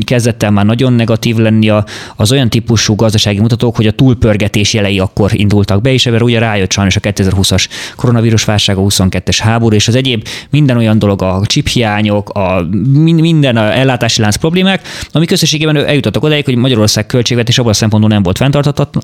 kezdett 0.04 0.42
el 0.42 0.50
már 0.50 0.64
nagyon 0.64 0.92
negatív 0.92 1.36
lenni 1.36 1.68
a, 1.68 1.84
az 2.16 2.32
olyan 2.32 2.48
típusú 2.48 2.94
gazdasági 2.94 3.40
mutatók, 3.40 3.76
hogy 3.76 3.86
a 3.86 3.92
túlpörgetés 3.92 4.74
jelei 4.74 4.98
akkor 4.98 5.30
indultak 5.34 5.80
be, 5.80 5.92
és 5.92 6.06
ebben 6.06 6.22
ugye 6.22 6.38
rájött 6.38 6.72
sajnos 6.72 6.96
a 6.96 7.00
2020-as 7.00 7.66
koronavírus 7.96 8.44
válság, 8.44 8.76
a 8.76 8.80
22-es 8.80 9.38
háború, 9.38 9.74
és 9.74 9.88
az 9.88 9.94
egyéb 9.94 10.26
minden 10.50 10.76
olyan 10.76 10.98
dolog, 10.98 11.22
a 11.22 11.40
csiphiányok, 11.44 12.28
a 12.28 12.68
minden 12.92 13.56
a 13.56 13.72
ellátási 13.72 14.20
lánc 14.20 14.36
problémák, 14.36 14.86
amik 15.12 15.30
összességében 15.30 15.76
eljutottak 15.76 16.22
odáig, 16.22 16.44
hogy 16.44 16.56
Magyarország 16.56 17.06
költségvetés 17.06 17.58
abban 17.58 17.70
a 17.70 17.74
szempontból 17.74 18.12
nem 18.12 18.22
volt 18.22 18.38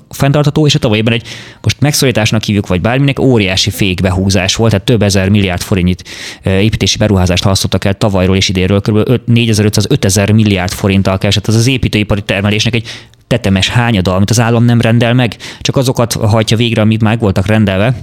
fenntartható, 0.09 0.65
és 0.65 0.75
a 0.75 0.79
tavalyban 0.79 1.13
egy 1.13 1.23
most 1.61 1.79
megszorításnak 1.79 2.43
hívjuk, 2.43 2.67
vagy 2.67 2.81
bárminek 2.81 3.19
óriási 3.19 3.69
fékbehúzás 3.69 4.55
volt, 4.55 4.71
tehát 4.71 4.85
több 4.85 5.01
ezer 5.01 5.29
milliárd 5.29 5.61
forintnyi 5.61 5.95
építési 6.43 6.97
beruházást 6.97 7.43
halasztottak 7.43 7.85
el 7.85 7.93
tavalyról 7.93 8.35
és 8.35 8.49
idénről, 8.49 8.81
kb. 8.81 9.21
4500-5000 9.31 10.33
milliárd 10.41 10.71
forinttal 10.71 11.17
keresett. 11.17 11.47
Az 11.47 11.55
az 11.55 11.67
építőipari 11.67 12.21
termelésnek 12.21 12.73
egy 12.73 12.87
tetemes 13.27 13.69
hányada, 13.69 14.15
amit 14.15 14.29
az 14.29 14.39
állam 14.39 14.63
nem 14.63 14.81
rendel 14.81 15.13
meg, 15.13 15.35
csak 15.61 15.75
azokat 15.75 16.13
hajtja 16.13 16.57
végre, 16.57 16.81
amit 16.81 17.01
már 17.01 17.19
voltak 17.19 17.45
rendelve 17.45 17.95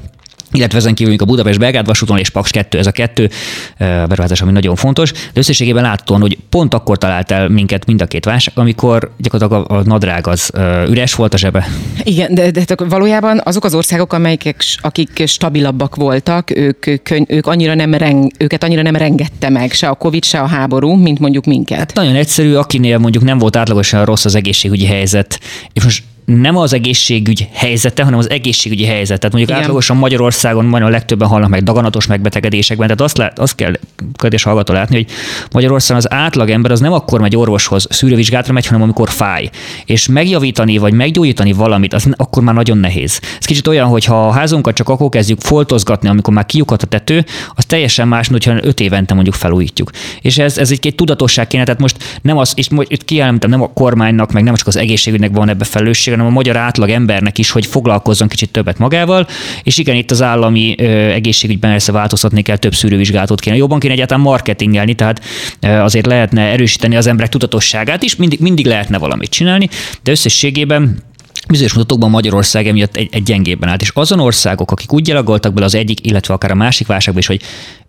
illetve 0.52 0.78
ezen 0.78 0.94
kívül 0.94 1.14
a 1.18 1.24
Budapest 1.24 1.58
Belgrád 1.58 1.86
vasúton 1.86 2.18
és 2.18 2.28
Paks 2.28 2.50
2, 2.50 2.78
ez 2.78 2.86
a 2.86 2.90
kettő 2.90 3.30
beruházás, 3.78 4.40
ami 4.40 4.52
nagyon 4.52 4.76
fontos, 4.76 5.12
de 5.12 5.18
összességében 5.34 5.82
láthatóan, 5.82 6.20
hogy 6.20 6.38
pont 6.48 6.74
akkor 6.74 6.98
talált 6.98 7.30
el 7.30 7.48
minket 7.48 7.86
mind 7.86 8.02
a 8.02 8.06
két 8.06 8.24
válság, 8.24 8.58
amikor 8.58 9.12
gyakorlatilag 9.18 9.70
a, 9.70 9.74
a 9.74 9.82
nadrág 9.82 10.26
az 10.26 10.50
üres 10.88 11.14
volt 11.14 11.34
a 11.34 11.36
zsebe. 11.36 11.68
Igen, 12.02 12.34
de, 12.34 12.50
de 12.50 12.64
valójában 12.88 13.40
azok 13.44 13.64
az 13.64 13.74
országok, 13.74 14.12
amelyek, 14.12 14.54
akik 14.80 15.22
stabilabbak 15.26 15.94
voltak, 15.96 16.56
ők, 16.56 17.02
könny, 17.02 17.24
ők 17.26 17.46
annyira 17.46 17.74
nem 17.74 17.94
reng, 17.94 18.30
őket 18.38 18.64
annyira 18.64 18.82
nem 18.82 18.96
rengette 18.96 19.48
meg 19.48 19.72
se 19.72 19.88
a 19.88 19.94
Covid, 19.94 20.24
se 20.24 20.40
a 20.40 20.46
háború, 20.46 20.94
mint 20.94 21.18
mondjuk 21.18 21.44
minket. 21.44 21.78
Hát 21.78 21.94
nagyon 21.94 22.14
egyszerű, 22.14 22.54
akinél 22.54 22.98
mondjuk 22.98 23.24
nem 23.24 23.38
volt 23.38 23.56
átlagosan 23.56 24.04
rossz 24.04 24.24
az 24.24 24.34
egészségügyi 24.34 24.86
helyzet, 24.86 25.40
és 25.72 25.84
most 25.84 26.02
nem 26.26 26.56
az 26.56 26.72
egészségügy 26.72 27.48
helyzete, 27.52 28.02
hanem 28.02 28.18
az 28.18 28.30
egészségügyi 28.30 28.84
helyzet. 28.84 29.18
Tehát 29.18 29.34
mondjuk 29.34 29.48
Igen. 29.48 29.60
átlagosan 29.60 29.96
Magyarországon 29.96 30.64
majdnem 30.64 30.90
a 30.90 30.94
legtöbben 30.94 31.28
halnak 31.28 31.48
meg 31.48 31.62
daganatos 31.62 32.06
megbetegedésekben. 32.06 32.86
Tehát 32.86 33.02
azt, 33.02 33.16
lát, 33.16 33.38
azt 33.38 33.54
kell 33.54 33.72
kedves 34.14 34.42
hallgató 34.42 34.72
látni, 34.72 34.96
hogy 34.96 35.06
Magyarországon 35.52 36.02
az 36.02 36.12
átlagember 36.12 36.70
az 36.70 36.80
nem 36.80 36.92
akkor 36.92 37.20
megy 37.20 37.36
orvoshoz, 37.36 37.86
szűrővizsgálatra 37.90 38.52
megy, 38.52 38.66
hanem 38.66 38.82
amikor 38.82 39.10
fáj. 39.10 39.50
És 39.84 40.08
megjavítani 40.08 40.78
vagy 40.78 40.92
meggyógyítani 40.92 41.52
valamit, 41.52 41.94
az 41.94 42.08
akkor 42.16 42.42
már 42.42 42.54
nagyon 42.54 42.78
nehéz. 42.78 43.20
Ez 43.38 43.44
kicsit 43.44 43.66
olyan, 43.66 43.88
hogy 43.88 44.04
ha 44.04 44.28
a 44.28 44.30
házunkat 44.30 44.74
csak 44.74 44.88
akkor 44.88 45.08
kezdjük 45.08 45.40
foltozgatni, 45.40 46.08
amikor 46.08 46.34
már 46.34 46.46
kiukat 46.46 46.82
a 46.82 46.86
tető, 46.86 47.24
az 47.54 47.64
teljesen 47.64 48.08
más, 48.08 48.28
mint 48.28 48.44
hogyha 48.44 48.66
öt 48.66 48.80
évente 48.80 49.14
mondjuk 49.14 49.34
felújítjuk. 49.34 49.90
És 50.20 50.38
ez, 50.38 50.58
ez 50.58 50.70
egy, 50.70 50.86
egy 50.86 50.94
tudatosság 50.94 51.46
kéne, 51.46 51.64
tehát 51.64 51.80
most 51.80 52.18
nem 52.22 52.36
az, 52.36 52.52
és 52.56 52.68
itt 52.82 53.04
kijelentem, 53.04 53.50
nem 53.50 53.62
a 53.62 53.72
kormánynak, 53.72 54.32
meg 54.32 54.42
nem 54.42 54.54
csak 54.54 54.66
az 54.66 54.76
egészségügynek 54.76 55.30
van 55.32 55.48
ebbe 55.48 55.64
felelősség, 55.64 56.14
hanem 56.16 56.32
a 56.32 56.34
magyar 56.34 56.56
átlag 56.56 56.90
embernek 56.90 57.38
is, 57.38 57.50
hogy 57.50 57.66
foglalkozzon 57.66 58.28
kicsit 58.28 58.50
többet 58.50 58.78
magával, 58.78 59.26
és 59.62 59.78
igen, 59.78 59.96
itt 59.96 60.10
az 60.10 60.22
állami 60.22 60.80
egészségügyben 61.12 61.70
persze 61.70 61.92
változtatni 61.92 62.42
kell, 62.42 62.56
több 62.56 62.74
szűrővizsgálatot 62.74 63.40
kéne. 63.40 63.56
Jobban 63.56 63.78
kéne 63.78 63.92
egyáltalán 63.92 64.22
marketingelni, 64.22 64.94
tehát 64.94 65.24
azért 65.60 66.06
lehetne 66.06 66.42
erősíteni 66.42 66.96
az 66.96 67.06
emberek 67.06 67.30
tudatosságát 67.30 68.02
is, 68.02 68.16
mindig, 68.16 68.40
mindig 68.40 68.66
lehetne 68.66 68.98
valamit 68.98 69.30
csinálni, 69.30 69.68
de 70.02 70.10
összességében 70.10 71.02
bizonyos 71.48 71.72
mutatókban 71.72 72.10
Magyarország 72.10 72.66
emiatt 72.66 72.96
egy, 72.96 73.08
egy 73.12 73.22
gyengében 73.22 73.68
állt. 73.68 73.82
És 73.82 73.90
azon 73.94 74.20
országok, 74.20 74.70
akik 74.70 74.92
úgy 74.92 75.02
gyalogoltak 75.02 75.52
bele 75.52 75.66
az 75.66 75.74
egyik, 75.74 76.06
illetve 76.06 76.34
akár 76.34 76.50
a 76.50 76.54
másik 76.54 76.86
válságban 76.86 77.22
is, 77.22 77.26
hogy 77.26 77.40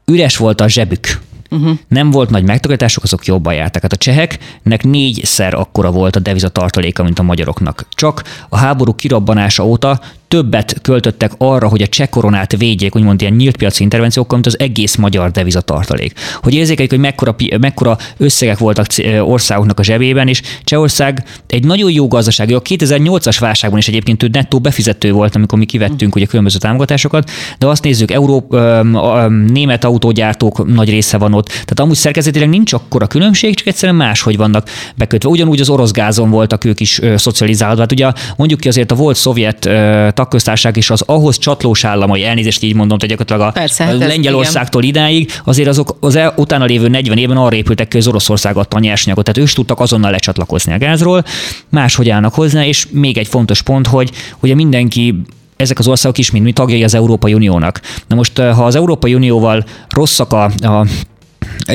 üres 0.06 0.38
volt 0.38 0.62
a 0.62 0.70
zsebük, 0.70 1.20
uh-huh. 1.50 1.78
nem 1.88 2.12
volt 2.12 2.30
nagy 2.30 2.44
megtakarítások, 2.44 3.04
azok 3.04 3.26
jobban 3.26 3.54
jártak. 3.54 3.82
Hát 3.82 3.94
a 3.94 3.98
cseheknek 3.98 4.84
négyszer 4.84 5.54
akkora 5.54 5.92
volt 5.92 6.16
a 6.16 6.20
deviza 6.20 6.50
tartaléka, 6.50 7.04
mint 7.04 7.20
a 7.20 7.24
magyaroknak. 7.24 7.86
Csak 7.90 8.24
a 8.50 8.58
háború 8.58 8.94
kirabbanása 8.94 9.66
óta 9.66 10.00
többet 10.28 10.82
költöttek 10.82 11.32
arra, 11.38 11.68
hogy 11.68 11.82
a 11.82 11.88
cseh 11.88 12.08
koronát 12.08 12.58
védjék, 12.58 12.96
úgymond 12.96 13.22
ilyen 13.22 13.34
nyílt 13.34 13.58
piaci 13.58 13.84
intervenciókkal, 13.84 14.34
mint 14.34 14.54
az 14.54 14.60
egész 14.60 14.96
magyar 14.96 15.32
devizatartalék. 15.32 16.20
Hogy 16.42 16.54
érzékeljük, 16.54 16.92
hogy 16.92 17.02
mekkora, 17.02 17.36
mekkora 17.60 17.98
összegek 18.18 18.58
voltak 18.58 18.88
országoknak 19.22 19.80
a 19.80 19.84
zsebében, 19.84 20.28
és 20.28 20.42
Csehország 20.64 21.24
egy 21.48 21.66
nagyon 21.66 21.92
jó 21.92 22.08
gazdaság. 22.08 22.52
A 22.52 22.62
2008-as 22.62 23.38
válságban 23.40 23.80
is 23.80 23.88
egyébként 23.88 24.24
ő 24.24 24.30
nettó 24.32 24.60
befizető 24.60 25.12
volt, 25.12 25.36
amikor 25.36 25.60
mi 25.60 25.66
kivettünk 25.66 26.16
ugye 26.16 26.26
különböző 26.26 26.58
támogatásokat, 26.58 27.30
de 27.58 27.68
azt 27.68 27.84
nézzük, 27.84 28.12
Európa, 28.12 28.84
német 29.28 29.84
autógyártók 29.84 30.74
nagy 30.74 30.90
része 30.90 31.18
van 31.18 31.34
ott. 31.34 31.48
Tehát 31.48 31.80
amúgy 31.80 31.96
szerkezetileg 31.96 32.50
nincs 32.50 32.74
akkora 32.74 33.08
különbség, 33.08 33.56
csak 33.56 33.68
egyszerűen 33.68 33.98
máshogy 33.98 34.38
vannak 34.38 34.70
bekötve. 34.96 35.30
Ugyanúgy 35.30 35.60
az 35.60 35.70
orosz 35.70 35.92
gázon 35.92 36.30
voltak 36.30 36.66
ők 36.66 36.80
is 36.80 37.00
szocializálva. 37.16 37.80
Hát 37.80 37.92
ugye 37.92 38.12
mondjuk 38.38 38.60
ki 38.60 38.68
azért 38.68 38.92
a 38.92 38.96
volt 38.96 39.16
szovjet 39.16 39.70
tagköztársaság 40.18 40.78
és 40.78 40.90
az 40.90 41.02
ahhoz 41.06 41.38
csatlós 41.38 41.84
államai, 41.84 42.24
elnézést 42.26 42.64
így 42.64 42.76
mondom, 42.76 42.98
hogy 43.00 43.10
gyakorlatilag 43.10 43.50
a, 43.50 43.52
Persze, 43.52 43.84
hát 43.84 43.98
Lengyelországtól 43.98 44.84
igen. 44.84 44.96
idáig, 44.96 45.32
azért 45.44 45.68
azok 45.68 45.98
az 46.00 46.16
el, 46.16 46.34
utána 46.36 46.66
lévő 46.66 46.88
40 46.88 47.18
évben 47.18 47.38
arra 47.38 47.56
épültek 47.56 47.88
ki, 47.88 47.92
hogy 47.92 48.02
az 48.02 48.08
Oroszország 48.08 48.58
adta 48.58 48.78
a 48.78 48.80
nyersanyagot, 48.80 49.24
tehát 49.24 49.50
ők 49.50 49.56
tudtak 49.56 49.80
azonnal 49.80 50.12
lecsatlakozni 50.12 50.74
a 50.74 50.78
gázról, 50.78 51.24
máshogy 51.70 52.10
állnak 52.10 52.34
hozzá, 52.34 52.66
és 52.66 52.88
még 52.92 53.18
egy 53.18 53.28
fontos 53.28 53.62
pont, 53.62 53.88
hogy 53.88 54.12
ugye 54.40 54.56
mindenki 54.56 55.16
ezek 55.56 55.80
az 55.80 55.88
országok 55.88 56.18
is 56.18 56.32
mind 56.32 56.46
mi 56.46 56.52
tagjai 56.52 56.84
az 56.84 56.94
Európai 56.94 57.34
Uniónak. 57.34 57.82
Na 58.08 58.16
most, 58.16 58.38
ha 58.38 58.66
az 58.66 58.76
Európai 58.76 59.14
Unióval 59.14 59.64
rosszak 59.90 60.34
a, 60.34 60.44
a 60.44 60.86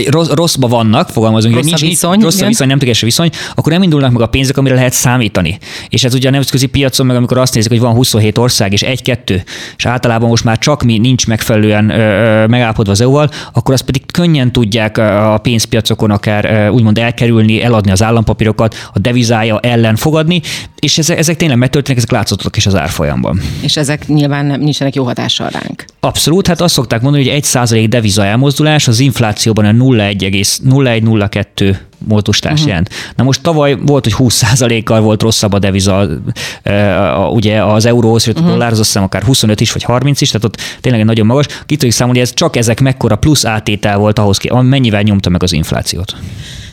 rossz, 0.08 0.28
rosszba 0.28 0.68
vannak, 0.68 1.08
fogalmazunk, 1.08 1.54
rossz 1.54 1.64
nincs, 1.64 1.80
viszony, 1.80 2.20
rossz 2.20 2.40
a 2.40 2.46
viszony, 2.46 2.66
nem 2.66 2.76
tökéletes 2.78 3.02
viszony, 3.02 3.30
akkor 3.54 3.72
nem 3.72 3.82
indulnak 3.82 4.12
meg 4.12 4.22
a 4.22 4.26
pénzek, 4.26 4.56
amire 4.56 4.74
lehet 4.74 4.92
számítani. 4.92 5.58
És 5.88 6.04
ez 6.04 6.14
ugye 6.14 6.28
a 6.28 6.30
nemzetközi 6.30 6.66
piacon, 6.66 7.06
meg 7.06 7.16
amikor 7.16 7.38
azt 7.38 7.54
nézik, 7.54 7.70
hogy 7.70 7.80
van 7.80 7.94
27 7.94 8.38
ország 8.38 8.72
és 8.72 8.82
egy-kettő, 8.82 9.42
és 9.76 9.86
általában 9.86 10.28
most 10.28 10.44
már 10.44 10.58
csak 10.58 10.82
mi 10.82 10.98
nincs 10.98 11.26
megfelelően 11.26 11.90
ö, 11.90 12.46
megállapodva 12.46 12.92
az 12.92 13.00
EU-val, 13.00 13.30
akkor 13.52 13.74
azt 13.74 13.84
pedig 13.84 14.02
könnyen 14.12 14.52
tudják 14.52 14.98
a 14.98 15.38
pénzpiacokon 15.42 16.10
akár 16.10 16.70
úgymond 16.70 16.98
elkerülni, 16.98 17.62
eladni 17.62 17.90
az 17.90 18.02
állampapírokat, 18.02 18.90
a 18.92 18.98
devizája 18.98 19.58
ellen 19.58 19.96
fogadni, 19.96 20.40
és 20.78 20.98
ezek, 20.98 21.18
ezek 21.18 21.36
tényleg 21.36 21.58
megtörténnek, 21.58 22.02
ezek 22.02 22.10
látszottak 22.16 22.56
is 22.56 22.66
az 22.66 22.74
árfolyamban. 22.74 23.40
És 23.60 23.76
ezek 23.76 24.06
nyilván 24.06 24.46
nem, 24.46 24.60
nincsenek 24.60 24.94
jó 24.94 25.04
hatással 25.04 25.48
ránk. 25.48 25.84
Abszolút, 26.00 26.46
hát 26.46 26.60
azt 26.60 26.74
szokták 26.74 27.00
mondani, 27.00 27.30
hogy 27.30 27.40
1% 27.42 27.86
deviza 27.88 28.24
elmozdulás 28.24 28.88
az 28.88 29.00
inflációban 29.00 29.64
a 29.80 29.84
0,1,0102 29.84 31.76
módosítás 32.08 32.52
uh-huh. 32.52 32.68
jelent. 32.68 32.88
Na 33.16 33.24
most 33.24 33.42
tavaly 33.42 33.78
volt, 33.86 34.04
hogy 34.04 34.14
20%-kal 34.18 35.00
volt 35.00 35.22
rosszabb 35.22 35.52
a 35.52 35.58
deviza, 35.58 36.08
ugye 37.30 37.64
az 37.64 37.86
euróhoz, 37.86 38.28
uh-huh. 38.28 38.46
a 38.46 38.48
dollár, 38.48 38.72
az 38.72 38.78
azt 38.78 38.88
hiszem 38.88 39.02
akár 39.02 39.22
25 39.22 39.60
is, 39.60 39.72
vagy 39.72 39.82
30 39.82 40.20
is, 40.20 40.30
tehát 40.30 40.44
ott 40.44 40.60
tényleg 40.80 41.04
nagyon 41.04 41.26
magas. 41.26 41.46
Ki 41.46 41.74
tudjuk 41.74 41.92
számolni, 41.92 42.20
ez 42.20 42.34
csak 42.34 42.56
ezek 42.56 42.80
mekkora 42.80 43.16
plusz 43.16 43.44
átétel 43.44 43.98
volt 43.98 44.18
ahhoz, 44.18 44.38
mennyivel 44.50 45.02
nyomta 45.02 45.30
meg 45.30 45.42
az 45.42 45.52
inflációt. 45.52 46.16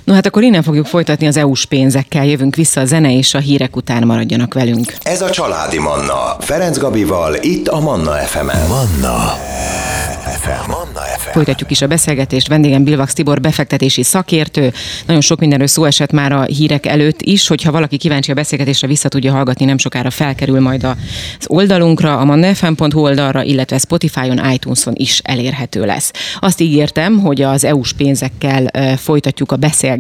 No 0.10 0.16
hát 0.16 0.26
akkor 0.26 0.44
innen 0.44 0.64
fogjuk 0.64 0.86
folytatni 0.86 1.28
az 1.28 1.38
EU-s 1.38 1.66
pénzekkel. 1.66 2.26
Jövünk 2.26 2.56
vissza 2.56 2.82
a 2.82 2.86
zene 2.86 3.14
és 3.14 3.34
a 3.34 3.40
hírek 3.40 3.76
után 3.76 4.04
maradjanak 4.06 4.54
velünk. 4.54 4.94
Ez 5.02 5.22
a 5.22 5.30
Családi 5.30 5.80
Manna. 5.80 6.36
Ferenc 6.40 6.78
Gabival, 6.78 7.36
itt 7.42 7.68
a 7.68 7.80
Manna 7.80 8.12
FM-en. 8.12 8.68
Manna. 8.68 9.38
FM. 10.40 10.70
Manna 10.70 11.00
FM. 11.18 11.30
Folytatjuk 11.32 11.72
is 11.72 11.82
a 11.82 11.88
beszélgetést. 11.88 12.48
Vendégem 12.48 12.84
Bilvax 12.84 13.14
Tibor 13.14 13.42
befektetési 13.42 14.04
szakértő. 14.04 14.74
Nagyon 15.06 15.22
sok 15.22 15.40
mindenről 15.40 15.68
szó 15.68 15.84
esett 15.84 16.12
már 16.12 16.32
a 16.32 16.44
hírek 16.44 16.86
előtt 16.86 17.22
is, 17.22 17.48
hogyha 17.48 17.72
valaki 17.72 17.98
kíváncsi 17.98 18.32
a 18.32 18.34
beszélgetésre, 18.34 18.88
vissza 18.88 19.10
tudja 19.10 19.32
hallgatni, 19.32 19.66
nem 19.66 19.78
sokára 19.78 20.10
felkerül 20.10 20.60
majd 20.60 20.84
az 20.84 20.96
oldalunkra, 21.48 22.18
a 22.18 22.26
mannafm.hu 22.26 23.00
oldalra, 23.02 23.44
illetve 23.44 23.78
Spotify-on, 23.78 24.52
iTunes-on 24.52 24.94
is 24.98 25.20
elérhető 25.24 25.86
lesz. 25.86 26.12
Azt 26.40 26.62
ígértem, 26.62 27.20
hogy 27.20 27.42
az 27.42 27.64
EU-s 27.64 27.94
pénzekkel 27.94 28.96
folytatjuk 28.98 29.52
a 29.52 29.56
beszélgetést. 29.56 29.98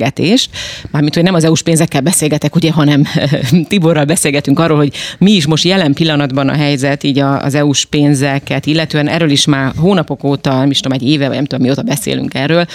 Mármint, 0.91 1.13
hogy 1.13 1.23
nem 1.23 1.33
az 1.33 1.43
EU-s 1.43 1.61
pénzekkel 1.61 2.01
beszélgetek, 2.01 2.55
ugye, 2.55 2.71
hanem 2.71 3.03
Tiborral 3.67 4.05
beszélgetünk 4.05 4.59
arról, 4.59 4.77
hogy 4.77 4.93
mi 5.17 5.31
is 5.31 5.45
most 5.45 5.63
jelen 5.63 5.93
pillanatban 5.93 6.49
a 6.49 6.53
helyzet 6.53 7.03
így 7.03 7.19
az 7.19 7.55
EU-s 7.55 7.85
pénzeket, 7.85 8.65
illetően 8.65 9.07
erről 9.07 9.29
is 9.29 9.45
már 9.45 9.73
hónapok 9.77 10.23
óta, 10.23 10.57
nem 10.57 10.69
is 10.69 10.79
tudom, 10.79 10.97
egy 10.97 11.09
éve, 11.09 11.27
vagy 11.27 11.35
nem 11.35 11.45
tudom, 11.45 11.65
mióta 11.65 11.81
beszélünk 11.81 12.33
erről, 12.33 12.65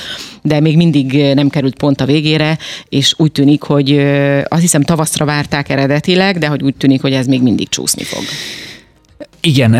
de 0.42 0.60
még 0.60 0.76
mindig 0.76 1.34
nem 1.34 1.48
került 1.48 1.76
pont 1.76 2.00
a 2.00 2.04
végére, 2.04 2.58
és 2.88 3.14
úgy 3.16 3.32
tűnik, 3.32 3.62
hogy 3.62 3.98
azt 4.48 4.60
hiszem 4.60 4.82
tavaszra 4.82 5.24
várták 5.24 5.68
eredetileg, 5.68 6.38
de 6.38 6.46
hogy 6.46 6.62
úgy 6.62 6.74
tűnik, 6.74 7.00
hogy 7.00 7.12
ez 7.12 7.26
még 7.26 7.42
mindig 7.42 7.68
csúszni 7.68 8.02
fog. 8.02 8.22
Igen, 9.40 9.70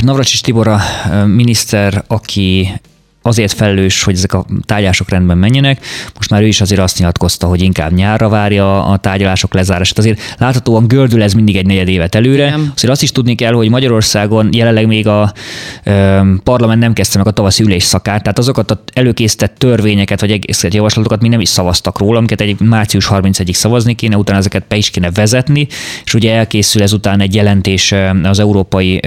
Navracsis 0.00 0.40
Tibor 0.40 0.68
a 0.68 0.80
miniszter, 1.26 2.04
aki 2.06 2.72
azért 3.22 3.52
felelős, 3.52 4.02
hogy 4.02 4.14
ezek 4.14 4.32
a 4.32 4.46
tárgyalások 4.64 5.08
rendben 5.08 5.38
menjenek. 5.38 5.84
Most 6.14 6.30
már 6.30 6.42
ő 6.42 6.46
is 6.46 6.60
azért 6.60 6.80
azt 6.80 6.98
nyilatkozta, 6.98 7.46
hogy 7.46 7.62
inkább 7.62 7.92
nyárra 7.92 8.28
várja 8.28 8.84
a 8.84 8.96
tárgyalások 8.96 9.54
lezárását. 9.54 9.98
Azért 9.98 10.34
láthatóan 10.38 10.86
gördül 10.86 11.22
ez 11.22 11.32
mindig 11.32 11.56
egy 11.56 11.66
negyed 11.66 11.88
évet 11.88 12.14
előre. 12.14 12.46
Igen. 12.46 12.72
Azért 12.74 12.92
azt 12.92 13.02
is 13.02 13.12
tudni 13.12 13.34
kell, 13.34 13.52
hogy 13.52 13.68
Magyarországon 13.68 14.48
jelenleg 14.52 14.86
még 14.86 15.06
a 15.06 15.32
ö, 15.84 16.20
parlament 16.42 16.80
nem 16.80 16.92
kezdte 16.92 17.18
meg 17.18 17.26
a 17.26 17.30
tavaszi 17.30 17.62
ülés 17.62 17.82
szakát, 17.82 18.22
tehát 18.22 18.38
azokat 18.38 18.70
a 18.70 18.82
előkészített 18.92 19.54
törvényeket 19.58 20.20
vagy 20.20 20.30
egészet 20.30 20.74
javaslatokat 20.74 21.20
mi 21.20 21.28
nem 21.28 21.40
is 21.40 21.48
szavaztak 21.48 21.98
róla, 21.98 22.18
amiket 22.18 22.40
egy 22.40 22.60
március 22.60 23.08
31-ig 23.10 23.52
szavazni 23.52 23.94
kéne, 23.94 24.16
utána 24.16 24.38
ezeket 24.38 24.64
be 24.68 24.76
is 24.76 24.90
kéne 24.90 25.10
vezetni, 25.10 25.66
és 26.04 26.14
ugye 26.14 26.34
elkészül 26.34 26.82
ezután 26.82 27.20
egy 27.20 27.34
jelentés 27.34 27.94
az 28.22 28.38
Európai 28.38 29.00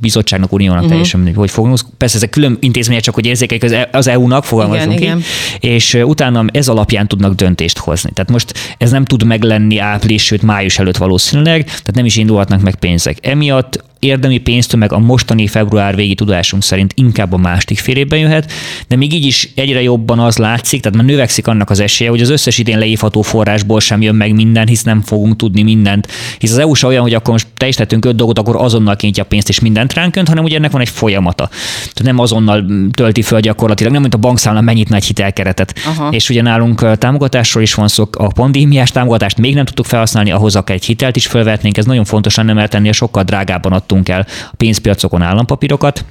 Bizottságnak, 0.00 0.52
Uniónak 0.52 0.76
uh-huh. 0.76 0.90
teljesen, 0.90 1.34
hogy 1.34 1.50
fogunk. 1.50 1.78
Persze 1.98 2.16
ezek 2.16 2.30
külön 2.30 2.56
intézmények, 2.60 3.02
csak 3.02 3.16
hogy 3.18 3.26
érzékeljük 3.26 3.86
az 3.90 4.06
EU-nak, 4.06 4.44
e 4.44 4.46
fogalmazunk 4.46 5.00
igen, 5.00 5.18
ki, 5.18 5.24
igen. 5.60 5.74
és 5.76 5.94
utána 5.94 6.44
ez 6.52 6.68
alapján 6.68 7.06
tudnak 7.06 7.34
döntést 7.34 7.78
hozni. 7.78 8.10
Tehát 8.14 8.30
most 8.30 8.54
ez 8.78 8.90
nem 8.90 9.04
tud 9.04 9.24
meglenni 9.24 9.78
április, 9.78 10.24
sőt 10.24 10.42
május 10.42 10.78
előtt 10.78 10.96
valószínűleg, 10.96 11.64
tehát 11.64 11.94
nem 11.94 12.04
is 12.04 12.16
indulhatnak 12.16 12.60
meg 12.60 12.74
pénzek. 12.74 13.26
Emiatt 13.26 13.86
érdemi 13.98 14.38
pénztömeg 14.38 14.92
a 14.92 14.98
mostani 14.98 15.46
február 15.46 15.96
végi 15.96 16.14
tudásunk 16.14 16.62
szerint 16.62 16.92
inkább 16.96 17.32
a 17.32 17.36
második 17.36 17.78
fél 17.78 17.96
évben 17.96 18.18
jöhet, 18.18 18.52
de 18.88 18.96
még 18.96 19.12
így 19.12 19.24
is 19.24 19.50
egyre 19.54 19.82
jobban 19.82 20.18
az 20.18 20.36
látszik, 20.36 20.80
tehát 20.80 20.98
már 20.98 21.06
növekszik 21.06 21.46
annak 21.46 21.70
az 21.70 21.80
esélye, 21.80 22.10
hogy 22.10 22.20
az 22.20 22.30
összes 22.30 22.58
idén 22.58 22.78
leívható 22.78 23.22
forrásból 23.22 23.80
sem 23.80 24.02
jön 24.02 24.14
meg 24.14 24.34
minden, 24.34 24.66
hisz 24.66 24.82
nem 24.82 25.00
fogunk 25.00 25.36
tudni 25.36 25.62
mindent. 25.62 26.08
Hisz 26.38 26.52
az 26.52 26.58
EU-s 26.58 26.82
olyan, 26.82 27.02
hogy 27.02 27.14
akkor 27.14 27.32
most 27.32 27.46
te 27.56 27.68
is 27.68 27.74
tettünk 27.74 28.04
öt 28.04 28.16
dolgot, 28.16 28.38
akkor 28.38 28.56
azonnal 28.56 28.96
kintja 28.96 29.22
a 29.22 29.26
pénzt 29.26 29.48
és 29.48 29.60
mindent 29.60 29.92
ránk 29.92 30.16
önt, 30.16 30.28
hanem 30.28 30.44
ugye 30.44 30.56
ennek 30.56 30.70
van 30.70 30.80
egy 30.80 30.88
folyamata. 30.88 31.48
Tehát 31.78 32.02
nem 32.02 32.18
azonnal 32.18 32.64
tölti 32.92 33.22
föl 33.22 33.40
gyakorlatilag, 33.40 33.92
nem 33.92 34.00
mint 34.00 34.14
a 34.14 34.18
bankszámla 34.18 34.60
mennyit 34.60 34.88
nagy 34.88 35.04
hitelkeretet. 35.04 35.74
Aha. 35.86 36.08
És 36.10 36.28
ugye 36.30 36.42
nálunk 36.42 36.98
támogatásról 36.98 37.62
is 37.62 37.74
van 37.74 37.88
szó, 37.88 38.08
a 38.12 38.32
pandémiás 38.32 38.90
támogatást 38.90 39.38
még 39.38 39.54
nem 39.54 39.64
tudtuk 39.64 39.84
felhasználni, 39.84 40.30
ahhoz 40.30 40.56
akár 40.56 40.76
egy 40.76 40.84
hitelt 40.84 41.16
is 41.16 41.26
felvetnénk, 41.26 41.76
ez 41.76 41.84
nagyon 41.84 42.04
fontos 42.04 42.34
lenne, 42.34 42.52
mert 42.52 42.74
ennél 42.74 42.92
sokkal 42.92 43.22
drágábban 43.22 43.72
adtunk 43.88 44.08
el 44.08 44.26
a 44.50 44.54
pénzpiacokon 44.56 45.22
állampapírokat, 45.22 46.04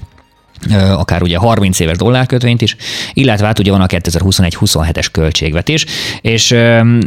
akár 0.73 1.21
ugye 1.21 1.37
30 1.37 1.79
éves 1.79 1.97
dollárkötvényt 1.97 2.61
is, 2.61 2.75
illetve 3.13 3.45
hát 3.45 3.59
ugye 3.59 3.71
van 3.71 3.81
a 3.81 3.85
2021-27-es 3.85 5.07
költségvetés, 5.11 5.85
és 6.21 6.51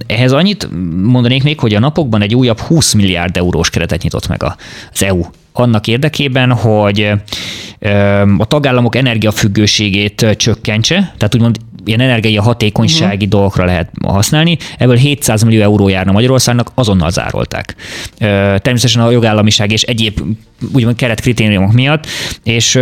ehhez 0.06 0.32
annyit 0.32 0.68
mondanék 1.02 1.42
még, 1.42 1.60
hogy 1.60 1.74
a 1.74 1.78
napokban 1.78 2.22
egy 2.22 2.34
újabb 2.34 2.58
20 2.58 2.92
milliárd 2.92 3.36
eurós 3.36 3.70
keretet 3.70 4.02
nyitott 4.02 4.28
meg 4.28 4.42
az 4.42 5.02
EU 5.02 5.20
annak 5.52 5.86
érdekében, 5.86 6.52
hogy 6.52 7.12
a 8.38 8.44
tagállamok 8.44 8.96
energiafüggőségét 8.96 10.26
csökkentse, 10.36 10.94
tehát 10.94 11.34
úgymond 11.34 11.56
ilyen 11.84 12.00
energiai 12.00 12.36
hatékonysági 12.36 13.14
uh-huh. 13.14 13.28
dolgokra 13.28 13.64
lehet 13.64 13.90
használni. 14.02 14.58
Ebből 14.78 14.96
700 14.96 15.42
millió 15.42 15.62
euró 15.62 15.88
járna 15.88 16.12
Magyarországnak, 16.12 16.70
azonnal 16.74 17.10
zárolták. 17.10 17.74
Természetesen 18.18 19.02
a 19.02 19.10
jogállamiság 19.10 19.72
és 19.72 19.82
egyéb 19.82 20.20
úgymond 20.72 20.96
keretkritériumok 20.96 21.72
miatt, 21.72 22.06
és 22.44 22.78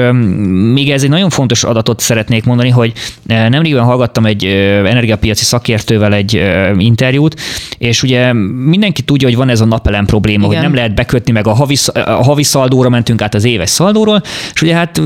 még 0.72 0.90
ez 0.90 1.02
egy 1.02 1.08
nagyon 1.08 1.30
fontos 1.30 1.64
adatot 1.64 2.00
szeretnék 2.00 2.44
mondani, 2.44 2.68
hogy 2.68 2.92
nemrégiben 3.26 3.84
hallgattam 3.84 4.26
egy 4.26 4.44
energiapiaci 4.84 5.44
szakértővel 5.44 6.14
egy 6.14 6.42
interjút, 6.78 7.40
és 7.78 8.02
ugye 8.02 8.32
mindenki 8.64 9.02
tudja, 9.02 9.28
hogy 9.28 9.36
van 9.36 9.48
ez 9.48 9.60
a 9.60 9.64
napelem 9.64 10.06
probléma, 10.06 10.46
Igen. 10.46 10.56
hogy 10.56 10.64
nem 10.64 10.74
lehet 10.74 10.94
bekötni, 10.94 11.32
meg 11.32 11.46
a 11.46 11.52
havi, 11.52 11.76
a 11.94 12.24
havi 12.24 12.42
szaldóra 12.42 12.88
mentünk 12.88 13.22
át 13.22 13.34
az 13.34 13.44
éves 13.44 13.70
szaldóról, 13.70 14.22
és 14.54 14.62
ugye 14.62 14.74
hát 14.74 15.00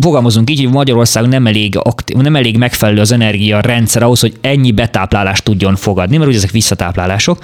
fogalmazunk 0.00 0.50
így, 0.50 0.62
hogy 0.62 0.72
Magyarország 0.72 1.28
nem 1.28 1.46
elég, 1.46 1.76
aktív, 1.82 2.16
nem 2.16 2.36
elég 2.36 2.56
megfelelő 2.56 3.00
az 3.00 3.12
energia 3.12 3.60
rendszer 3.60 4.02
ahhoz, 4.02 4.20
hogy 4.20 4.32
ennyi 4.40 4.72
betáplálást 4.72 5.44
tudjon 5.44 5.76
fogadni, 5.76 6.16
mert 6.16 6.28
ugye 6.28 6.38
ezek 6.38 6.50
visszatáplálások, 6.50 7.38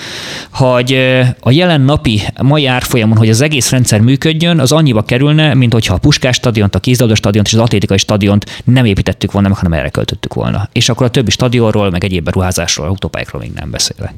hogy 0.53 0.99
a 1.41 1.51
jelen 1.51 1.81
napi 1.81 2.21
mai 2.43 2.67
árfolyamon, 2.67 3.17
hogy 3.17 3.29
az 3.29 3.41
egész 3.41 3.71
rendszer 3.71 4.01
működjön, 4.01 4.48
az 4.57 4.73
annyiba 4.73 5.03
kerülne, 5.03 5.55
mint 5.55 5.73
hogyha 5.73 5.95
a 5.95 5.99
Puskás 5.99 6.37
stadiont, 6.37 6.75
a 6.75 6.79
kézilabda 6.79 7.15
stadiont 7.15 7.47
és 7.47 7.55
az 7.55 7.61
atlétikai 7.61 7.99
stadiont 7.99 8.63
nem 8.65 8.85
építettük 8.85 9.33
volna, 9.33 9.55
hanem 9.55 9.73
erre 9.73 9.89
költöttük 9.89 10.35
volna. 10.35 10.69
És 10.73 10.89
akkor 10.89 11.07
a 11.07 11.11
többi 11.11 11.31
stadionról, 11.31 11.91
meg 11.91 12.05
egyéb 12.05 12.25
beruházásról, 12.25 12.87
autópályákról 12.87 13.41
még 13.41 13.51
nem 13.55 13.71
beszélek. 13.71 14.13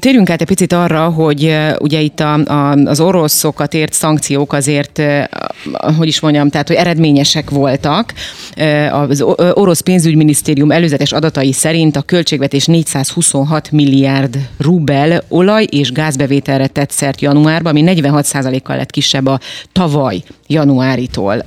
Térjünk 0.00 0.30
át 0.30 0.40
egy 0.40 0.46
picit 0.46 0.72
arra, 0.72 1.08
hogy 1.08 1.56
ugye 1.78 2.00
itt 2.00 2.20
a, 2.20 2.34
a, 2.34 2.72
az 2.72 3.00
oroszokat 3.00 3.74
ért 3.74 3.92
szankciók 3.92 4.52
azért, 4.52 5.02
hogy 5.96 6.06
is 6.06 6.20
mondjam, 6.20 6.50
tehát 6.50 6.68
hogy 6.68 6.76
eredményesek 6.76 7.50
voltak. 7.50 8.12
Az 8.90 9.24
orosz 9.52 9.80
pénzügyminisztérium 9.80 10.70
előzetes 10.70 11.12
adatai 11.12 11.52
szerint 11.52 11.96
a 11.96 12.02
költségvetés 12.02 12.66
426 12.66 13.70
milliárd 13.70 14.48
rubel 14.58 15.22
olaj 15.28 15.66
és 15.70 15.92
gázbevételre 15.92 16.66
tett 16.66 16.90
szert 16.90 17.20
januárban, 17.20 17.76
ami 17.76 17.84
46%-kal 17.86 18.76
lett 18.76 18.90
kisebb 18.90 19.26
a 19.26 19.40
tavaly 19.72 20.22
januáritól, 20.46 21.44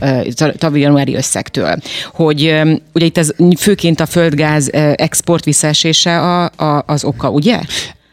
tavaly 0.58 0.80
januári 0.80 1.16
összegtől. 1.16 1.76
Hogy 2.14 2.62
ugye 2.94 3.06
itt 3.06 3.18
ez 3.18 3.32
főként 3.58 4.00
a 4.00 4.06
földgáz 4.06 4.70
export 4.96 5.44
visszaesése 5.44 6.20
a, 6.20 6.44
a, 6.44 6.84
az 6.88 7.04
oka, 7.04 7.30
ugye? 7.30 7.60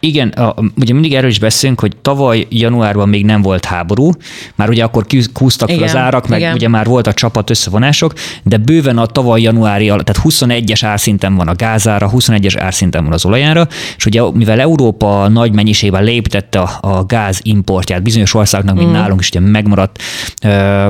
Igen, 0.00 0.28
a, 0.28 0.54
ugye 0.80 0.92
mindig 0.92 1.14
erről 1.14 1.30
is 1.30 1.38
beszélünk, 1.38 1.80
hogy 1.80 1.96
tavaly 2.02 2.46
januárban 2.50 3.08
még 3.08 3.24
nem 3.24 3.42
volt 3.42 3.64
háború, 3.64 4.10
már 4.54 4.68
ugye 4.68 4.84
akkor 4.84 5.06
kúztak 5.32 5.70
fel 5.70 5.82
az 5.82 5.96
árak, 5.96 6.28
meg 6.28 6.38
igen. 6.38 6.54
ugye 6.54 6.68
már 6.68 6.86
volt 6.86 7.06
a 7.06 7.12
csapat 7.12 7.50
összevonások, 7.50 8.12
de 8.42 8.56
bőven 8.56 8.98
a 8.98 9.06
tavaly 9.06 9.40
januári, 9.40 9.86
tehát 9.86 10.20
21-es 10.24 10.80
árszinten 10.82 11.34
van 11.34 11.48
a 11.48 11.54
gázára, 11.54 12.10
21-es 12.14 12.56
árszinten 12.58 13.04
van 13.04 13.12
az 13.12 13.24
olajára, 13.24 13.66
és 13.96 14.06
ugye 14.06 14.22
mivel 14.32 14.60
Európa 14.60 15.28
nagy 15.28 15.52
mennyiségben 15.52 16.04
léptette 16.04 16.58
a, 16.58 16.78
a 16.80 17.04
gáz 17.04 17.40
importját, 17.42 18.02
bizonyos 18.02 18.34
országnak, 18.34 18.76
mint 18.76 18.88
mm. 18.88 18.92
nálunk 18.92 19.20
is 19.20 19.28
ugye 19.28 19.40
megmaradt, 19.40 20.02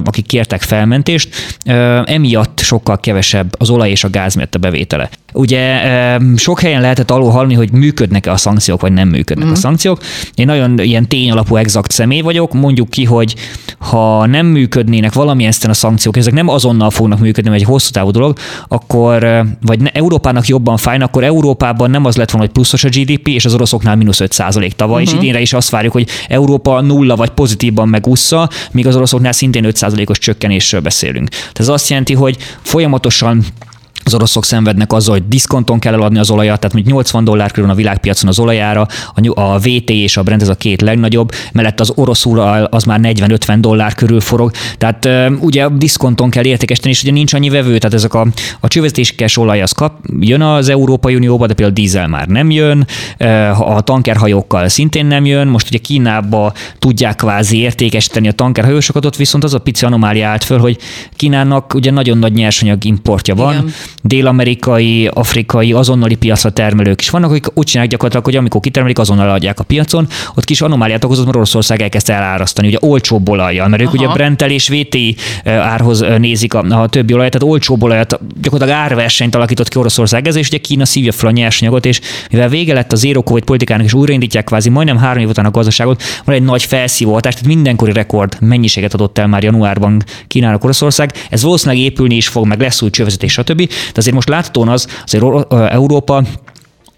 akik 0.05 0.27
kértek 0.27 0.63
felmentést, 0.63 1.35
emiatt 2.05 2.59
sokkal 2.61 3.01
kevesebb 3.01 3.55
az 3.59 3.71
olaj 3.71 3.91
és 3.91 4.05
a 4.05 4.11
gáz 4.11 4.35
miatt 4.35 4.55
a 4.55 4.59
bevétele. 4.59 5.09
Ugye 5.33 5.81
sok 6.37 6.61
helyen 6.61 6.81
lehetett 6.81 7.11
alul 7.11 7.31
hallani, 7.31 7.55
hogy 7.55 7.73
működnek-e 7.73 8.31
a 8.31 8.37
szankciók, 8.37 8.81
vagy 8.81 8.93
nem 8.97 9.09
működnek 9.09 9.45
mm. 9.45 9.49
a 9.49 9.53
mhm. 9.53 9.61
szankciók. 9.61 10.03
Én 10.35 10.47
nagyon 10.47 10.79
ilyen 10.79 11.09
tényalapú, 11.09 11.57
exakt 11.57 11.91
személy 11.91 12.21
vagyok. 12.21 12.53
Mondjuk 12.53 12.91
ki, 12.91 13.05
hogy 13.05 13.35
ha 13.79 14.27
nem 14.27 14.47
működnének 14.47 15.13
valamilyen 15.13 15.53
a 15.69 15.75
szankciók, 15.75 16.17
ezek 16.17 16.33
nem 16.33 16.49
azonnal 16.49 16.91
fognak 16.91 17.19
működni, 17.19 17.51
mert 17.51 17.63
egy 17.63 17.69
hosszú 17.69 17.91
távú 17.91 18.11
dolog, 18.11 18.39
akkor, 18.69 19.45
vagy 19.63 19.81
ne, 19.81 19.91
Európának 19.91 20.47
jobban 20.47 20.77
fájna, 20.77 21.05
akkor 21.05 21.25
Európában 21.25 21.91
nem 21.91 22.05
az 22.05 22.17
lett 22.17 22.31
volna, 22.31 22.47
hogy 22.47 22.55
pluszos 22.55 22.85
a 22.85 22.89
GDP, 22.89 23.29
és 23.29 23.45
az 23.45 23.55
oroszoknál 23.55 23.97
mínusz 23.97 24.21
5 24.21 24.37
tavaly, 24.37 24.67
uh-huh. 24.79 25.01
és 25.01 25.11
mhm. 25.11 25.21
idénre 25.21 25.41
is 25.41 25.53
azt 25.53 25.71
várjuk, 25.71 25.93
hogy 25.93 26.09
Európa 26.29 26.81
nulla 26.81 27.17
vagy 27.17 27.31
pozitívban 27.31 27.89
megúszza, 27.89 28.49
míg 28.73 28.87
az 28.87 28.97
oroszoknál 28.97 29.33
szintén 29.33 29.65
5 29.65 29.87
os 30.07 30.19
csökkenésről 30.19 30.81
beszélünk. 30.81 31.29
Tehát 31.29 31.59
ez 31.59 31.69
azt 31.69 31.89
jelenti, 31.89 32.15
hogy 32.15 32.37
folyamatosan 32.63 33.45
az 34.07 34.15
oroszok 34.15 34.45
szenvednek 34.45 34.93
azzal, 34.93 35.15
hogy 35.15 35.29
diszkonton 35.29 35.79
kell 35.79 35.93
eladni 35.93 36.19
az 36.19 36.31
olajat, 36.31 36.61
tehát 36.61 36.75
mondjuk 36.75 36.95
80 36.95 37.25
dollár 37.25 37.51
körül 37.51 37.71
a 37.71 37.75
világpiacon 37.75 38.29
az 38.29 38.39
olajára, 38.39 38.87
a 39.35 39.59
VT 39.59 39.91
és 39.91 40.17
a 40.17 40.23
Brent 40.23 40.43
ez 40.43 40.49
a 40.49 40.55
két 40.55 40.81
legnagyobb, 40.81 41.33
mellett 41.53 41.81
az 41.81 41.93
orosz 41.95 42.25
ural 42.25 42.65
az 42.65 42.85
már 42.85 43.01
40-50 43.03 43.57
dollár 43.61 43.95
körül 43.95 44.21
forog, 44.21 44.51
tehát 44.79 45.09
ugye 45.41 45.69
diszkonton 45.69 46.31
kell 46.31 46.45
értékesíteni, 46.45 46.95
és 46.95 47.03
ugye 47.03 47.13
nincs 47.13 47.33
annyi 47.33 47.49
vevő, 47.49 47.79
tehát 47.79 47.95
ezek 47.95 48.15
a, 48.15 48.27
a 48.61 48.69
csővezetéskes 48.69 49.37
olaj 49.37 49.63
az 49.63 49.73
kap, 49.73 49.93
jön 50.21 50.43
az 50.43 50.69
Európai 50.69 51.15
Unióba, 51.15 51.47
de 51.47 51.55
például 51.55 51.77
dízel 51.77 52.09
már 52.09 52.27
nem 52.27 52.51
jön, 52.51 52.87
a 53.59 53.81
tankerhajókkal 53.81 54.69
szintén 54.69 55.07
nem 55.07 55.25
jön, 55.25 55.47
most 55.47 55.69
ugye 55.69 55.79
Kínába 55.79 56.53
tudják 56.79 57.17
kvázi 57.17 57.59
értékesíteni 57.59 58.29
a 58.29 58.33
tankerhajósokat, 58.33 59.05
ott 59.05 59.17
viszont 59.17 59.45
az 59.45 59.55
a 59.55 59.59
pici 59.59 59.85
anomália 59.85 60.29
állt 60.29 60.45
föl, 60.45 60.59
hogy 60.59 60.79
Kínának 61.17 61.75
ugye 61.75 61.91
nagyon 61.91 62.19
nagy 62.19 62.33
nyersanyag 62.33 62.85
importja 62.85 63.35
van, 63.35 63.53
Igen 63.53 63.75
dél-amerikai, 64.07 65.11
afrikai, 65.13 65.73
azonnali 65.73 66.15
piacra 66.15 66.51
termelők 66.51 67.01
is 67.01 67.11
vannak, 67.11 67.31
akik 67.31 67.47
úgy 67.55 67.67
csinálják 67.67 67.91
gyakorlatilag, 67.91 68.25
hogy 68.25 68.37
amikor 68.37 68.61
kitermelik, 68.61 68.99
azonnal 68.99 69.31
adják 69.31 69.61
a 69.61 69.65
piacon, 69.65 70.07
ott 70.35 70.45
kis 70.45 70.61
anomáliát 70.61 71.05
okozott, 71.05 71.25
mert 71.25 71.37
Oroszország 71.37 71.83
elkezdte 71.83 72.13
elárasztani, 72.13 72.69
ugye 72.69 72.79
olcsóbb 72.81 73.29
olajjal, 73.29 73.69
mert 73.69 73.83
ők 73.83 73.89
Aha. 73.89 73.97
ugye 73.97 74.13
Brentel 74.13 74.51
és 74.51 74.69
VT 74.69 74.97
árhoz 75.45 76.05
nézik 76.19 76.55
a, 76.55 76.83
a 76.83 76.89
többi 76.89 77.13
olajat, 77.13 77.33
tehát 77.33 77.49
olcsóbb 77.49 77.83
olajat, 77.83 78.21
gyakorlatilag 78.41 78.81
árversenyt 78.81 79.35
alakított 79.35 79.69
ki 79.69 79.79
Oroszország 79.79 80.27
ez, 80.27 80.37
és 80.37 80.49
ugye 80.49 80.59
Kína 80.59 80.85
szívja 80.85 81.13
fel 81.13 81.29
a 81.29 81.33
nyersanyagot, 81.33 81.87
és 81.87 82.01
mivel 82.31 82.49
vége 82.49 82.75
lett 82.75 82.93
az 82.93 83.01
zero 83.01 83.23
covid 83.23 83.45
politikának, 83.45 83.87
és 83.87 83.95
újraindítják 83.95 84.45
kvázi 84.45 84.69
majdnem 84.69 84.99
három 84.99 85.23
év 85.23 85.29
után 85.29 85.45
a 85.45 85.51
gazdaságot, 85.51 86.03
van 86.25 86.35
egy 86.35 86.43
nagy 86.43 86.63
felszívó 86.63 87.13
hatás, 87.13 87.35
tehát 87.35 87.49
mindenkori 87.49 87.93
rekord 87.93 88.37
mennyiséget 88.41 88.95
adott 88.95 89.19
el 89.19 89.27
már 89.27 89.43
januárban 89.43 90.03
Kínának 90.27 90.65
Oroszország. 90.65 91.13
Ez 91.31 91.43
valószínűleg 91.43 91.83
épülni 91.83 92.17
is 92.17 92.29
fog, 92.29 92.47
meg 92.47 92.61
lesz 92.61 92.83
új 92.83 92.91
csővezetés, 92.91 93.33
stb. 93.33 93.71
De 93.97 94.03
azért 94.03 94.15
most 94.15 94.29
láthatóan 94.29 94.69
az, 94.69 94.87
azért 95.05 95.53
Európa 95.53 96.25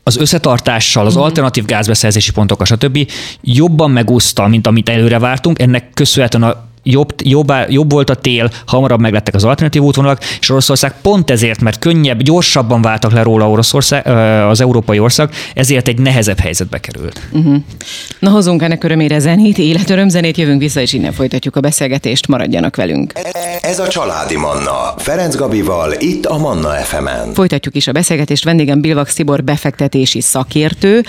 az 0.02 0.16
összetartással, 0.16 1.06
az 1.06 1.12
uh-huh. 1.12 1.26
alternatív 1.26 1.64
gázbeszerzési 1.64 2.32
pontokkal, 2.32 2.66
stb. 2.66 3.10
jobban 3.40 3.90
megúszta, 3.90 4.46
mint 4.46 4.66
amit 4.66 4.88
előre 4.88 5.18
vártunk. 5.18 5.60
Ennek 5.60 5.90
köszönhetően 5.94 6.42
a 6.42 6.67
jobb, 6.90 7.14
jobb, 7.22 7.52
jobb 7.68 7.90
volt 7.90 8.10
a 8.10 8.14
tél, 8.14 8.50
hamarabb 8.66 9.00
meglettek 9.00 9.34
az 9.34 9.44
alternatív 9.44 9.82
útvonalak, 9.82 10.24
és 10.40 10.50
Oroszország 10.50 10.94
pont 11.02 11.30
ezért, 11.30 11.60
mert 11.60 11.78
könnyebb, 11.78 12.22
gyorsabban 12.22 12.82
váltak 12.82 13.12
le 13.12 13.22
róla 13.22 13.50
Oroszország, 13.50 14.06
az 14.46 14.60
európai 14.60 14.98
ország, 14.98 15.30
ezért 15.54 15.88
egy 15.88 15.98
nehezebb 15.98 16.38
helyzetbe 16.38 16.78
került. 16.78 17.20
Uh-huh. 17.32 17.56
Na 18.18 18.30
hozunk 18.30 18.62
ennek 18.62 18.84
örömére 18.84 19.18
zenét, 19.18 19.58
életöröm 19.58 20.08
zenét, 20.08 20.36
jövünk 20.36 20.60
vissza, 20.60 20.80
és 20.80 20.92
innen 20.92 21.12
folytatjuk 21.12 21.56
a 21.56 21.60
beszélgetést, 21.60 22.26
maradjanak 22.26 22.76
velünk. 22.76 23.12
Ez 23.60 23.78
a 23.78 23.88
Családi 23.88 24.36
Manna, 24.36 24.94
Ferenc 24.96 25.36
Gabival, 25.36 25.92
itt 25.98 26.26
a 26.26 26.38
Manna 26.38 26.68
FM-en. 26.68 27.32
Folytatjuk 27.34 27.74
is 27.74 27.86
a 27.86 27.92
beszélgetést, 27.92 28.44
vendégem 28.44 28.80
Bilvak 28.80 29.08
Szibor 29.08 29.44
befektetési 29.44 30.20
szakértő. 30.20 31.04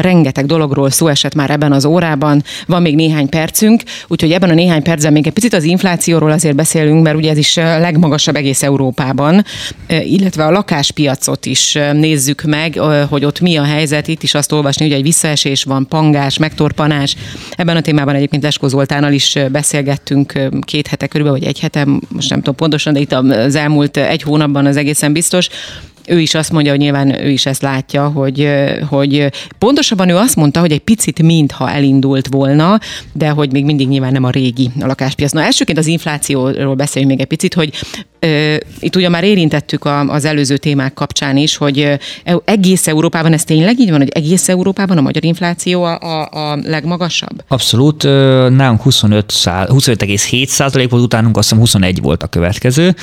Rengeteg 0.00 0.46
dologról 0.46 0.90
szó 0.90 1.06
esett 1.06 1.34
már 1.34 1.50
ebben 1.50 1.72
az 1.72 1.84
órában, 1.84 2.42
van 2.66 2.82
még 2.82 2.94
néhány 2.94 3.28
percünk, 3.28 3.82
úgyhogy 4.08 4.32
ebben 4.32 4.50
a 4.50 4.54
néhány 4.54 4.82
percben 4.82 5.12
még 5.14 5.26
egy 5.26 5.32
picit 5.32 5.54
az 5.54 5.64
inflációról 5.64 6.30
azért 6.30 6.54
beszélünk, 6.54 7.02
mert 7.02 7.16
ugye 7.16 7.30
ez 7.30 7.36
is 7.36 7.54
legmagasabb 7.54 8.36
egész 8.36 8.62
Európában, 8.62 9.44
illetve 9.88 10.44
a 10.44 10.50
lakáspiacot 10.50 11.46
is 11.46 11.78
nézzük 11.92 12.42
meg, 12.42 12.78
hogy 13.08 13.24
ott 13.24 13.40
mi 13.40 13.56
a 13.56 13.64
helyzet. 13.64 14.08
Itt 14.08 14.22
is 14.22 14.34
azt 14.34 14.52
olvasni, 14.52 14.84
hogy 14.84 14.94
egy 14.94 15.02
visszaesés 15.02 15.62
van, 15.62 15.88
pangás, 15.88 16.38
megtorpanás. 16.38 17.16
Ebben 17.56 17.76
a 17.76 17.80
témában 17.80 18.14
egyébként 18.14 18.42
Leskó 18.42 18.68
Zoltánnal 18.68 19.12
is 19.12 19.38
beszélgettünk 19.52 20.48
két 20.60 20.86
hete 20.86 21.06
körülbelül, 21.06 21.40
vagy 21.40 21.48
egy 21.48 21.60
hete, 21.60 21.86
most 22.08 22.30
nem 22.30 22.38
tudom 22.38 22.54
pontosan, 22.54 22.92
de 22.92 23.00
itt 23.00 23.12
az 23.12 23.54
elmúlt 23.54 23.96
egy 23.96 24.22
hónapban 24.22 24.66
az 24.66 24.76
egészen 24.76 25.12
biztos 25.12 25.48
ő 26.06 26.20
is 26.20 26.34
azt 26.34 26.52
mondja, 26.52 26.70
hogy 26.70 26.80
nyilván 26.80 27.20
ő 27.20 27.30
is 27.30 27.46
ezt 27.46 27.62
látja, 27.62 28.08
hogy, 28.08 28.48
hogy 28.88 29.30
pontosabban 29.58 30.08
ő 30.08 30.16
azt 30.16 30.36
mondta, 30.36 30.60
hogy 30.60 30.72
egy 30.72 30.80
picit 30.80 31.22
mintha 31.22 31.70
elindult 31.70 32.26
volna, 32.30 32.78
de 33.12 33.28
hogy 33.28 33.52
még 33.52 33.64
mindig 33.64 33.88
nyilván 33.88 34.12
nem 34.12 34.24
a 34.24 34.30
régi 34.30 34.70
a 34.80 34.86
lakáspiac. 34.86 35.32
Na 35.32 35.42
elsőként 35.42 35.78
az 35.78 35.86
inflációról 35.86 36.74
beszéljünk 36.74 37.12
még 37.12 37.20
egy 37.20 37.28
picit, 37.28 37.54
hogy 37.54 37.72
itt 38.80 38.96
ugye 38.96 39.08
már 39.08 39.24
érintettük 39.24 39.88
az 40.06 40.24
előző 40.24 40.56
témák 40.56 40.94
kapcsán 40.94 41.36
is, 41.36 41.56
hogy 41.56 41.78
e, 42.24 42.40
egész 42.44 42.86
Európában 42.86 43.32
ez 43.32 43.44
tényleg 43.44 43.80
így 43.80 43.90
van, 43.90 43.98
hogy 43.98 44.08
egész 44.08 44.48
Európában 44.48 44.98
a 44.98 45.00
magyar 45.00 45.24
infláció 45.24 45.82
a, 45.82 45.98
a, 45.98 46.28
a 46.52 46.58
legmagasabb? 46.64 47.44
Abszolút. 47.48 48.02
Nálunk 48.02 48.82
25, 48.82 49.32
25,7 49.32 50.46
százalék 50.46 50.90
volt, 50.90 51.02
utánunk 51.02 51.36
azt 51.36 51.48
hiszem 51.48 51.62
21 51.62 52.00
volt 52.00 52.22
a 52.22 52.26
következő. 52.26 52.94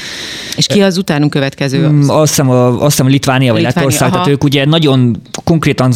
És 0.55 0.67
ki 0.67 0.81
az 0.81 0.97
utánunk 0.97 1.31
következő? 1.31 1.87
Mm, 1.87 2.09
azt 2.09 2.29
hiszem, 2.29 2.49
a, 2.49 2.83
hiszem 2.91 3.07
Litvánia 3.07 3.53
vagy 3.53 3.61
Lettország, 3.61 4.11
tehát 4.11 4.27
ők 4.27 4.43
ugye 4.43 4.65
nagyon 4.65 5.21
konkrétan 5.43 5.93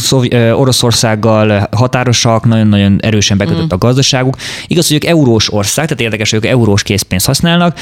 Oroszországgal 0.53 1.69
határosak, 1.71 2.45
nagyon-nagyon 2.45 2.99
erősen 3.01 3.37
bekötött 3.37 3.63
mm. 3.63 3.75
a 3.75 3.77
gazdaságuk. 3.77 4.35
Igaz, 4.67 4.87
hogy 4.87 4.95
ők 4.95 5.05
eurós 5.05 5.53
ország, 5.53 5.85
tehát 5.85 6.01
érdekes, 6.01 6.29
hogy 6.29 6.39
ők 6.43 6.51
eurós 6.51 6.83
készpénzt 6.83 7.25
használnak, 7.25 7.79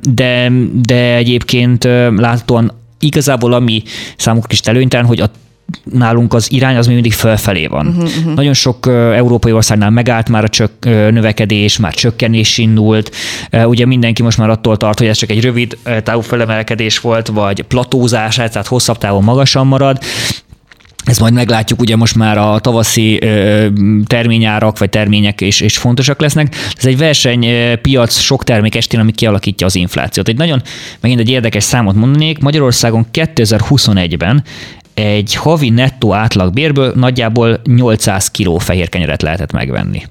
de, 0.00 0.52
de 0.82 1.14
egyébként 1.14 1.84
láthatóan 2.16 2.72
igazából 2.98 3.52
ami 3.52 3.82
számukra 4.16 4.48
is 4.50 4.60
előnytelen, 4.60 5.06
hogy 5.06 5.20
a 5.20 5.30
nálunk 5.84 6.34
az 6.34 6.52
irány 6.52 6.76
az 6.76 6.86
még 6.86 6.94
mindig 6.94 7.12
felfelé 7.12 7.66
van. 7.66 7.86
Uh-huh, 7.86 8.04
uh-huh. 8.04 8.34
Nagyon 8.34 8.54
sok 8.54 8.86
uh, 8.86 8.94
európai 8.94 9.52
országnál 9.52 9.90
megállt 9.90 10.28
már 10.28 10.44
a 10.44 10.48
csök, 10.48 10.70
uh, 10.86 11.10
növekedés, 11.10 11.78
már 11.78 11.94
csökkenés 11.94 12.58
indult. 12.58 13.14
Uh, 13.52 13.68
ugye 13.68 13.86
mindenki 13.86 14.22
most 14.22 14.38
már 14.38 14.50
attól 14.50 14.76
tart, 14.76 14.98
hogy 14.98 15.08
ez 15.08 15.16
csak 15.16 15.30
egy 15.30 15.40
rövid 15.40 15.78
uh, 15.86 15.98
távú 15.98 16.20
felemelkedés 16.20 16.98
volt, 16.98 17.28
vagy 17.28 17.62
platózás, 17.62 18.34
tehát 18.34 18.66
hosszabb 18.66 18.98
távon 18.98 19.24
magasan 19.24 19.66
marad. 19.66 19.98
Ezt 21.04 21.20
majd 21.20 21.32
meglátjuk, 21.32 21.80
ugye 21.80 21.96
most 21.96 22.14
már 22.14 22.38
a 22.38 22.58
tavaszi 22.58 23.18
terményárak 24.06 24.78
vagy 24.78 24.90
termények 24.90 25.40
is, 25.40 25.60
is 25.60 25.78
fontosak 25.78 26.20
lesznek. 26.20 26.54
Ez 26.76 26.86
egy 26.86 26.98
versenypiac 26.98 28.18
sok 28.18 28.44
termék 28.44 28.74
estén, 28.74 29.00
ami 29.00 29.12
kialakítja 29.12 29.66
az 29.66 29.74
inflációt. 29.74 30.28
Egy 30.28 30.36
nagyon, 30.36 30.62
megint 31.00 31.20
egy 31.20 31.30
érdekes 31.30 31.64
számot 31.64 31.94
mondanék, 31.94 32.38
Magyarországon 32.38 33.06
2021-ben 33.12 34.44
egy 35.00 35.34
havi 35.34 35.70
nettó 35.70 36.14
átlagbérből 36.14 36.92
nagyjából 36.96 37.60
800 37.64 38.30
kg 38.30 38.60
fehér 38.60 38.88
kenyeret 38.88 39.22
lehetett 39.22 39.52
megvenni. 39.52 40.02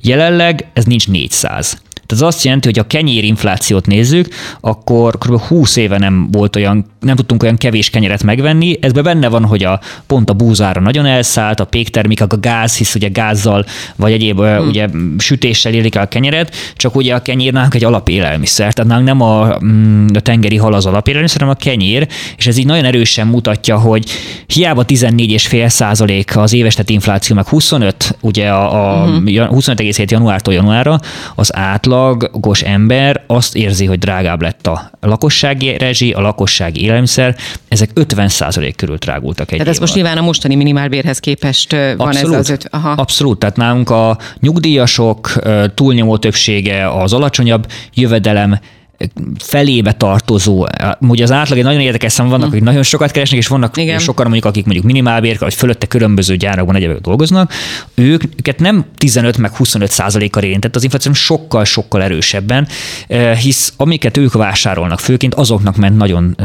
Jelenleg 0.00 0.66
ez 0.72 0.84
nincs 0.84 1.08
400. 1.08 1.82
Tehát 2.08 2.24
az 2.24 2.34
azt 2.34 2.44
jelenti, 2.44 2.66
hogy 2.66 2.76
ha 2.76 2.86
kenyérinflációt 2.86 3.86
nézzük, 3.86 4.28
akkor 4.60 5.18
kb. 5.18 5.40
20 5.40 5.76
éve 5.76 5.98
nem 5.98 6.28
volt 6.30 6.56
olyan, 6.56 6.86
nem 7.00 7.16
tudtunk 7.16 7.42
olyan 7.42 7.56
kevés 7.56 7.90
kenyeret 7.90 8.22
megvenni. 8.22 8.78
Ezben 8.80 9.02
benne 9.02 9.28
van, 9.28 9.44
hogy 9.44 9.64
a 9.64 9.80
pont 10.06 10.30
a 10.30 10.32
búzára 10.32 10.80
nagyon 10.80 11.06
elszállt, 11.06 11.60
a 11.60 11.64
péktermékek, 11.64 12.32
a 12.32 12.38
gáz, 12.38 12.76
hisz 12.76 12.94
ugye 12.94 13.08
gázzal 13.08 13.64
vagy 13.96 14.12
egyéb 14.12 14.40
hmm. 14.40 14.66
ugye 14.66 14.88
sütéssel 15.18 15.72
élik 15.72 15.94
el 15.94 16.02
a 16.02 16.06
kenyeret, 16.06 16.54
csak 16.76 16.96
ugye 16.96 17.14
a 17.14 17.22
kenyér 17.22 17.52
nálunk 17.52 17.74
egy 17.74 17.84
alapélelmiszer, 17.84 18.72
tehát 18.72 18.90
nálunk 18.90 19.08
nem 19.08 19.20
a, 19.20 19.58
mm, 19.64 20.06
a 20.14 20.20
tengeri 20.20 20.56
hal 20.56 20.72
az 20.72 20.86
alapélelmiszer, 20.86 21.40
hanem 21.40 21.56
a 21.60 21.64
kenyér, 21.64 22.08
és 22.36 22.46
ez 22.46 22.56
így 22.56 22.66
nagyon 22.66 22.84
erősen 22.84 23.26
mutatja, 23.26 23.78
hogy 23.78 24.10
hiába 24.46 24.84
14,5 24.84 25.68
százalék 25.68 26.36
az 26.36 26.52
éves 26.52 26.74
tett 26.74 26.90
infláció, 26.90 27.34
meg 27.34 27.48
25, 27.48 28.16
ugye 28.20 28.48
a, 28.48 29.00
a 29.00 29.04
hmm. 29.04 29.24
25,7 29.26 30.10
januártól 30.10 30.54
januárra, 30.54 31.00
az 31.34 31.56
átlag 31.56 31.96
átlagos 31.98 32.62
ember 32.62 33.24
azt 33.26 33.56
érzi, 33.56 33.86
hogy 33.86 33.98
drágább 33.98 34.42
lett 34.42 34.66
a 34.66 34.90
lakossági 35.00 35.78
rezsi, 35.78 36.10
a 36.12 36.20
lakossági 36.20 36.82
élelmiszer, 36.82 37.36
ezek 37.68 37.90
50% 37.94 38.72
körül 38.76 38.96
drágultak 38.96 39.50
egy 39.50 39.58
Tehát 39.58 39.72
ez 39.72 39.78
most 39.80 39.94
nyilván 39.94 40.18
a 40.18 40.22
mostani 40.22 40.54
minimálbérhez 40.54 41.18
képest 41.18 41.72
van 41.72 41.98
Abszolút. 41.98 42.34
ez 42.34 42.38
az 42.38 42.50
öt... 42.50 42.68
Aha. 42.70 42.90
Abszolút, 42.90 43.38
tehát 43.38 43.56
nálunk 43.56 43.90
a 43.90 44.18
nyugdíjasok 44.40 45.32
túlnyomó 45.74 46.16
többsége 46.16 46.90
az 46.90 47.12
alacsonyabb 47.12 47.66
jövedelem 47.94 48.58
felébe 49.38 49.92
tartozó, 49.92 50.66
ugye 51.00 51.22
az 51.22 51.32
átlag 51.32 51.58
egy 51.58 51.64
nagyon 51.64 51.80
érdekes 51.80 52.12
szám, 52.12 52.28
vannak, 52.28 52.46
hm. 52.46 52.50
akik 52.52 52.62
nagyon 52.62 52.82
sokat 52.82 53.10
keresnek, 53.10 53.38
és 53.38 53.46
vannak 53.46 53.76
Igen. 53.76 53.98
sokan 53.98 54.24
mondjuk, 54.24 54.44
akik 54.44 54.64
mondjuk 54.64 54.86
minimálbér, 54.86 55.38
vagy 55.38 55.54
fölötte 55.54 55.86
különböző 55.86 56.36
gyárakban 56.36 56.76
egyébként 56.76 57.00
dolgoznak, 57.00 57.52
őket 57.94 58.58
nem 58.58 58.84
15 58.96 59.36
meg 59.36 59.56
25 59.56 59.90
százalékkal 59.90 60.42
érintett 60.42 60.76
az 60.76 60.84
infláció, 60.84 61.12
sokkal, 61.12 61.64
sokkal 61.64 62.02
erősebben, 62.02 62.68
hisz 63.42 63.72
amiket 63.76 64.16
ők 64.16 64.32
vásárolnak, 64.32 64.98
főként 64.98 65.34
azoknak 65.34 65.76
ment 65.76 65.96
nagyon, 65.96 66.36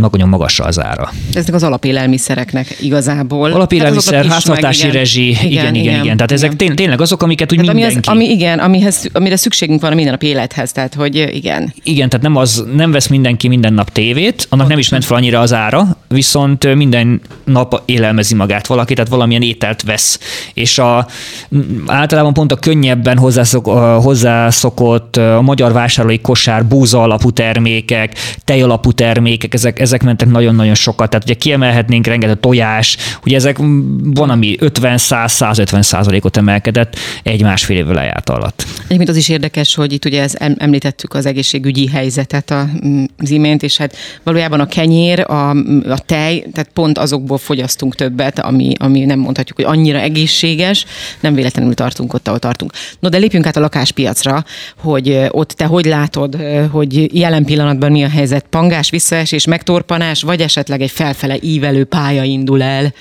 nagyon 0.00 0.28
magasra 0.28 0.64
az 0.64 0.80
ára. 0.80 1.12
Ezek 1.32 1.54
az 1.54 1.62
alapélelmiszereknek 1.62 2.76
igazából. 2.80 3.52
Alapélelmiszer, 3.52 4.14
hát 4.14 4.32
háztartási 4.32 4.80
igen. 4.80 4.92
rezsi, 4.92 5.28
igen, 5.28 5.46
igen, 5.48 5.74
igen, 5.74 6.04
igen. 6.04 6.16
Tehát 6.16 6.32
ezek 6.32 6.52
igen. 6.58 6.76
tényleg 6.76 7.00
azok, 7.00 7.22
amiket 7.22 7.52
úgy 7.52 7.58
tehát 7.58 7.74
mindenki. 7.74 8.08
Ami, 8.08 8.24
az, 8.24 8.28
ami 8.28 8.36
igen, 8.36 8.58
amihez, 8.58 9.08
amire 9.12 9.36
szükségünk 9.36 9.80
van 9.80 9.92
a 9.92 9.94
mindennapi 9.94 10.26
élethez, 10.26 10.72
tehát 10.72 10.94
hogy 10.94 11.30
igen 11.34 11.72
igen, 11.88 12.08
tehát 12.08 12.24
nem, 12.26 12.36
az, 12.36 12.64
nem 12.74 12.90
vesz 12.90 13.06
mindenki 13.06 13.48
minden 13.48 13.72
nap 13.72 13.90
tévét, 13.90 14.46
annak 14.50 14.68
nem 14.68 14.78
is 14.78 14.88
ment 14.88 15.04
fel 15.04 15.16
annyira 15.16 15.40
az 15.40 15.52
ára, 15.52 15.96
viszont 16.08 16.74
minden 16.74 17.20
nap 17.44 17.82
élelmezi 17.84 18.34
magát 18.34 18.66
valaki, 18.66 18.94
tehát 18.94 19.10
valamilyen 19.10 19.42
ételt 19.42 19.82
vesz. 19.82 20.18
És 20.54 20.78
a, 20.78 21.06
általában 21.86 22.32
pont 22.32 22.52
a 22.52 22.56
könnyebben 22.56 23.18
hozzászok, 23.18 23.66
hozzászokott 24.02 25.16
a 25.16 25.40
magyar 25.42 25.72
vásárlói 25.72 26.20
kosár, 26.20 26.66
búza 26.66 27.02
alapú 27.02 27.30
termékek, 27.30 28.14
tej 28.44 28.62
alapú 28.62 28.92
termékek, 28.92 29.54
ezek, 29.54 29.80
ezek 29.80 30.02
mentek 30.02 30.28
nagyon-nagyon 30.28 30.74
sokat. 30.74 31.10
Tehát 31.10 31.24
ugye 31.24 31.34
kiemelhetnénk 31.34 32.06
rengeteg 32.06 32.40
tojás, 32.40 32.96
ugye 33.24 33.36
ezek 33.36 33.56
van, 34.02 34.30
ami 34.30 34.56
50-100-150 34.60 35.82
százalékot 35.82 36.36
emelkedett 36.36 36.96
egy-másfél 37.22 37.76
évvel 37.76 37.94
lejárt 37.94 38.30
alatt. 38.30 38.66
Egyébként 38.84 39.08
az 39.08 39.16
is 39.16 39.28
érdekes, 39.28 39.74
hogy 39.74 39.92
itt 39.92 40.04
ugye 40.04 40.22
ez 40.22 40.34
említettük 40.56 41.14
az 41.14 41.26
egészségügyi 41.26 41.77
egészségügyi 41.78 41.86
helyzetet 41.86 42.54
az 43.18 43.30
imént, 43.30 43.62
és 43.62 43.76
hát 43.76 43.96
valójában 44.22 44.60
a 44.60 44.66
kenyér, 44.66 45.20
a, 45.20 45.50
a 45.88 45.98
tej, 46.06 46.46
tehát 46.52 46.70
pont 46.72 46.98
azokból 46.98 47.38
fogyasztunk 47.38 47.94
többet, 47.94 48.38
ami, 48.38 48.72
ami 48.78 49.04
nem 49.04 49.18
mondhatjuk, 49.18 49.56
hogy 49.56 49.66
annyira 49.76 49.98
egészséges, 49.98 50.84
nem 51.20 51.34
véletlenül 51.34 51.74
tartunk 51.74 52.14
ott, 52.14 52.26
ahol 52.26 52.38
tartunk. 52.38 52.72
No, 53.00 53.08
de 53.08 53.18
lépjünk 53.18 53.46
át 53.46 53.56
a 53.56 53.60
lakáspiacra, 53.60 54.44
hogy 54.76 55.26
ott 55.30 55.50
te 55.50 55.64
hogy 55.64 55.84
látod, 55.84 56.36
hogy 56.70 57.18
jelen 57.18 57.44
pillanatban 57.44 57.90
mi 57.90 58.04
a 58.04 58.08
helyzet? 58.08 58.44
Pangás, 58.50 58.90
visszaesés, 58.90 59.44
megtorpanás, 59.44 60.22
vagy 60.22 60.40
esetleg 60.40 60.80
egy 60.80 60.90
felfele 60.90 61.36
ívelő 61.40 61.84
pálya 61.84 62.22
indul 62.22 62.62
el? 62.62 62.92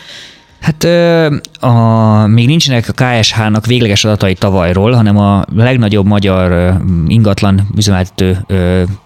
Hát 0.59 0.83
a, 1.59 2.27
még 2.27 2.47
nincsenek 2.47 2.89
a 2.89 3.03
KSH-nak 3.03 3.65
végleges 3.65 4.03
adatai 4.03 4.33
tavalyról, 4.33 4.91
hanem 4.91 5.17
a 5.17 5.45
legnagyobb 5.55 6.05
magyar 6.05 6.75
ingatlan 7.07 7.67
üzemeltető, 7.75 8.45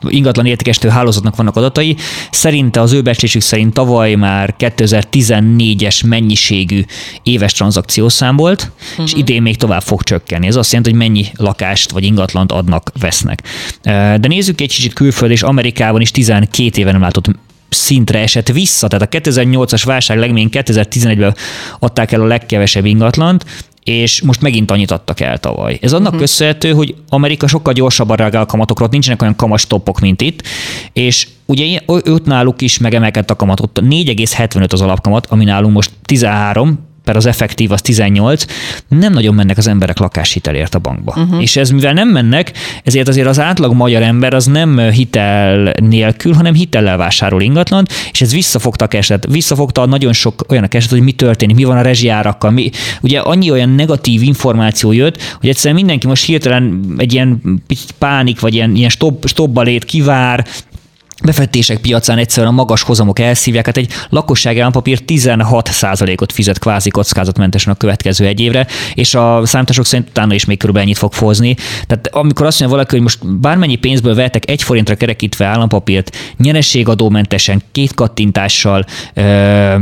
ingatlan 0.07 0.45
értékesítő 0.45 0.89
hálózatnak 0.89 1.35
vannak 1.35 1.55
adatai. 1.55 1.95
Szerinte 2.31 2.81
az 2.81 2.93
ő 2.93 3.01
becslésük 3.01 3.41
szerint 3.41 3.73
tavaly 3.73 4.15
már 4.15 4.55
2014-es 4.59 6.07
mennyiségű 6.07 6.85
éves 7.23 7.53
tranzakciószám 7.53 8.35
volt, 8.35 8.71
uh-huh. 8.91 9.05
és 9.05 9.13
idén 9.13 9.41
még 9.41 9.57
tovább 9.57 9.81
fog 9.81 10.03
csökkenni. 10.03 10.47
Ez 10.47 10.55
azt 10.55 10.71
jelenti, 10.71 10.91
hogy 10.91 10.99
mennyi 10.99 11.25
lakást 11.35 11.91
vagy 11.91 12.03
ingatlant 12.03 12.51
adnak, 12.51 12.91
vesznek. 12.99 13.43
De 13.83 14.27
nézzük 14.27 14.61
egy 14.61 14.75
kicsit 14.75 14.93
külföld, 14.93 15.31
és 15.31 15.43
Amerikában 15.43 16.01
is 16.01 16.11
12 16.11 16.81
éve 16.81 16.91
nem 16.91 17.01
látott 17.01 17.27
szintre 17.75 18.19
esett 18.19 18.51
vissza, 18.51 18.87
tehát 18.87 19.13
a 19.13 19.17
2008-as 19.17 19.81
válság 19.85 20.17
legmény 20.17 20.49
2011-ben 20.51 21.35
adták 21.79 22.11
el 22.11 22.21
a 22.21 22.25
legkevesebb 22.25 22.85
ingatlant, 22.85 23.45
és 23.83 24.21
most 24.21 24.41
megint 24.41 24.71
annyit 24.71 24.91
adtak 24.91 25.19
el 25.19 25.37
tavaly. 25.37 25.77
Ez 25.81 25.93
annak 25.93 26.05
uh-huh. 26.05 26.21
köszönhető, 26.21 26.71
hogy 26.71 26.95
Amerika 27.09 27.47
sokkal 27.47 27.73
gyorsabban 27.73 28.17
reagál 28.17 28.41
a 28.41 28.45
kamatokra, 28.45 28.85
ott 28.85 28.91
nincsenek 28.91 29.21
olyan 29.21 29.35
kamas 29.35 29.67
topok, 29.67 29.99
mint 29.99 30.21
itt, 30.21 30.43
és 30.93 31.27
ugye 31.45 31.79
ott 31.85 32.25
náluk 32.25 32.61
is 32.61 32.77
megemelkedett 32.77 33.29
a 33.29 33.35
kamat, 33.35 33.59
ott 33.59 33.79
4,75 33.81 34.71
az 34.71 34.81
alapkamat, 34.81 35.25
ami 35.29 35.43
nálunk 35.43 35.73
most 35.73 35.91
13, 36.01 36.79
per 37.03 37.15
az 37.15 37.25
effektív 37.25 37.71
az 37.71 37.81
18, 37.81 38.45
nem 38.87 39.13
nagyon 39.13 39.35
mennek 39.35 39.57
az 39.57 39.67
emberek 39.67 39.97
lakáshitelért 39.97 40.75
a 40.75 40.79
bankba. 40.79 41.13
Uh-huh. 41.17 41.41
És 41.41 41.55
ez 41.55 41.69
mivel 41.69 41.93
nem 41.93 42.09
mennek, 42.09 42.51
ezért 42.83 43.07
azért 43.07 43.27
az 43.27 43.39
átlag 43.39 43.73
magyar 43.73 44.01
ember 44.01 44.33
az 44.33 44.45
nem 44.45 44.77
hitel 44.77 45.73
nélkül, 45.81 46.33
hanem 46.33 46.53
hitellel 46.53 46.97
vásárol 46.97 47.41
ingatlant, 47.41 47.93
és 48.11 48.21
ez 48.21 48.33
visszafogta 48.33 48.85
a 48.85 48.87
keset, 48.87 49.27
visszafogta 49.29 49.85
nagyon 49.85 50.13
sok 50.13 50.45
olyan 50.49 50.63
a 50.63 50.67
keset, 50.67 50.89
hogy 50.89 51.01
mi 51.01 51.11
történik, 51.11 51.55
mi 51.55 51.63
van 51.63 51.77
a 51.77 51.81
rezsiárakkal, 51.81 52.51
mi, 52.51 52.69
ugye 53.01 53.19
annyi 53.19 53.51
olyan 53.51 53.69
negatív 53.69 54.21
információ 54.21 54.91
jött, 54.91 55.21
hogy 55.39 55.49
egyszerűen 55.49 55.75
mindenki 55.75 56.07
most 56.07 56.25
hirtelen 56.25 56.83
egy 56.97 57.13
ilyen 57.13 57.41
pánik, 57.97 58.39
vagy 58.39 58.53
ilyen, 58.53 58.75
ilyen 58.75 58.89
stop, 58.89 59.27
stopba 59.27 59.61
lét, 59.61 59.85
kivár, 59.85 60.45
befektések 61.21 61.77
piacán 61.77 62.17
egyszerűen 62.17 62.51
a 62.51 62.55
magas 62.55 62.81
hozamok 62.81 63.19
elszívják, 63.19 63.65
hát 63.65 63.77
egy 63.77 63.91
lakossági 64.09 64.59
állampapír 64.59 64.99
16%-ot 65.07 66.31
fizet 66.31 66.59
kvázi 66.59 66.89
kockázatmentesen 66.89 67.73
a 67.73 67.75
következő 67.75 68.25
egy 68.25 68.39
évre, 68.39 68.67
és 68.93 69.15
a 69.15 69.41
számítások 69.45 69.85
szerint 69.85 70.09
utána 70.09 70.33
is 70.33 70.45
még 70.45 70.57
körülbelül 70.57 70.87
ennyit 70.87 70.99
fog 70.99 71.13
hozni. 71.13 71.55
Tehát 71.87 72.07
amikor 72.11 72.45
azt 72.45 72.59
mondja 72.59 72.77
valaki, 72.77 72.95
hogy 72.95 73.03
most 73.03 73.39
bármennyi 73.39 73.75
pénzből 73.75 74.15
vehetek 74.15 74.49
egy 74.49 74.63
forintra 74.63 74.95
kerekítve 74.95 75.45
állampapírt, 75.45 76.17
nyerességadómentesen, 76.37 77.61
két 77.71 77.93
kattintással, 77.93 78.85
ö, 79.13 79.75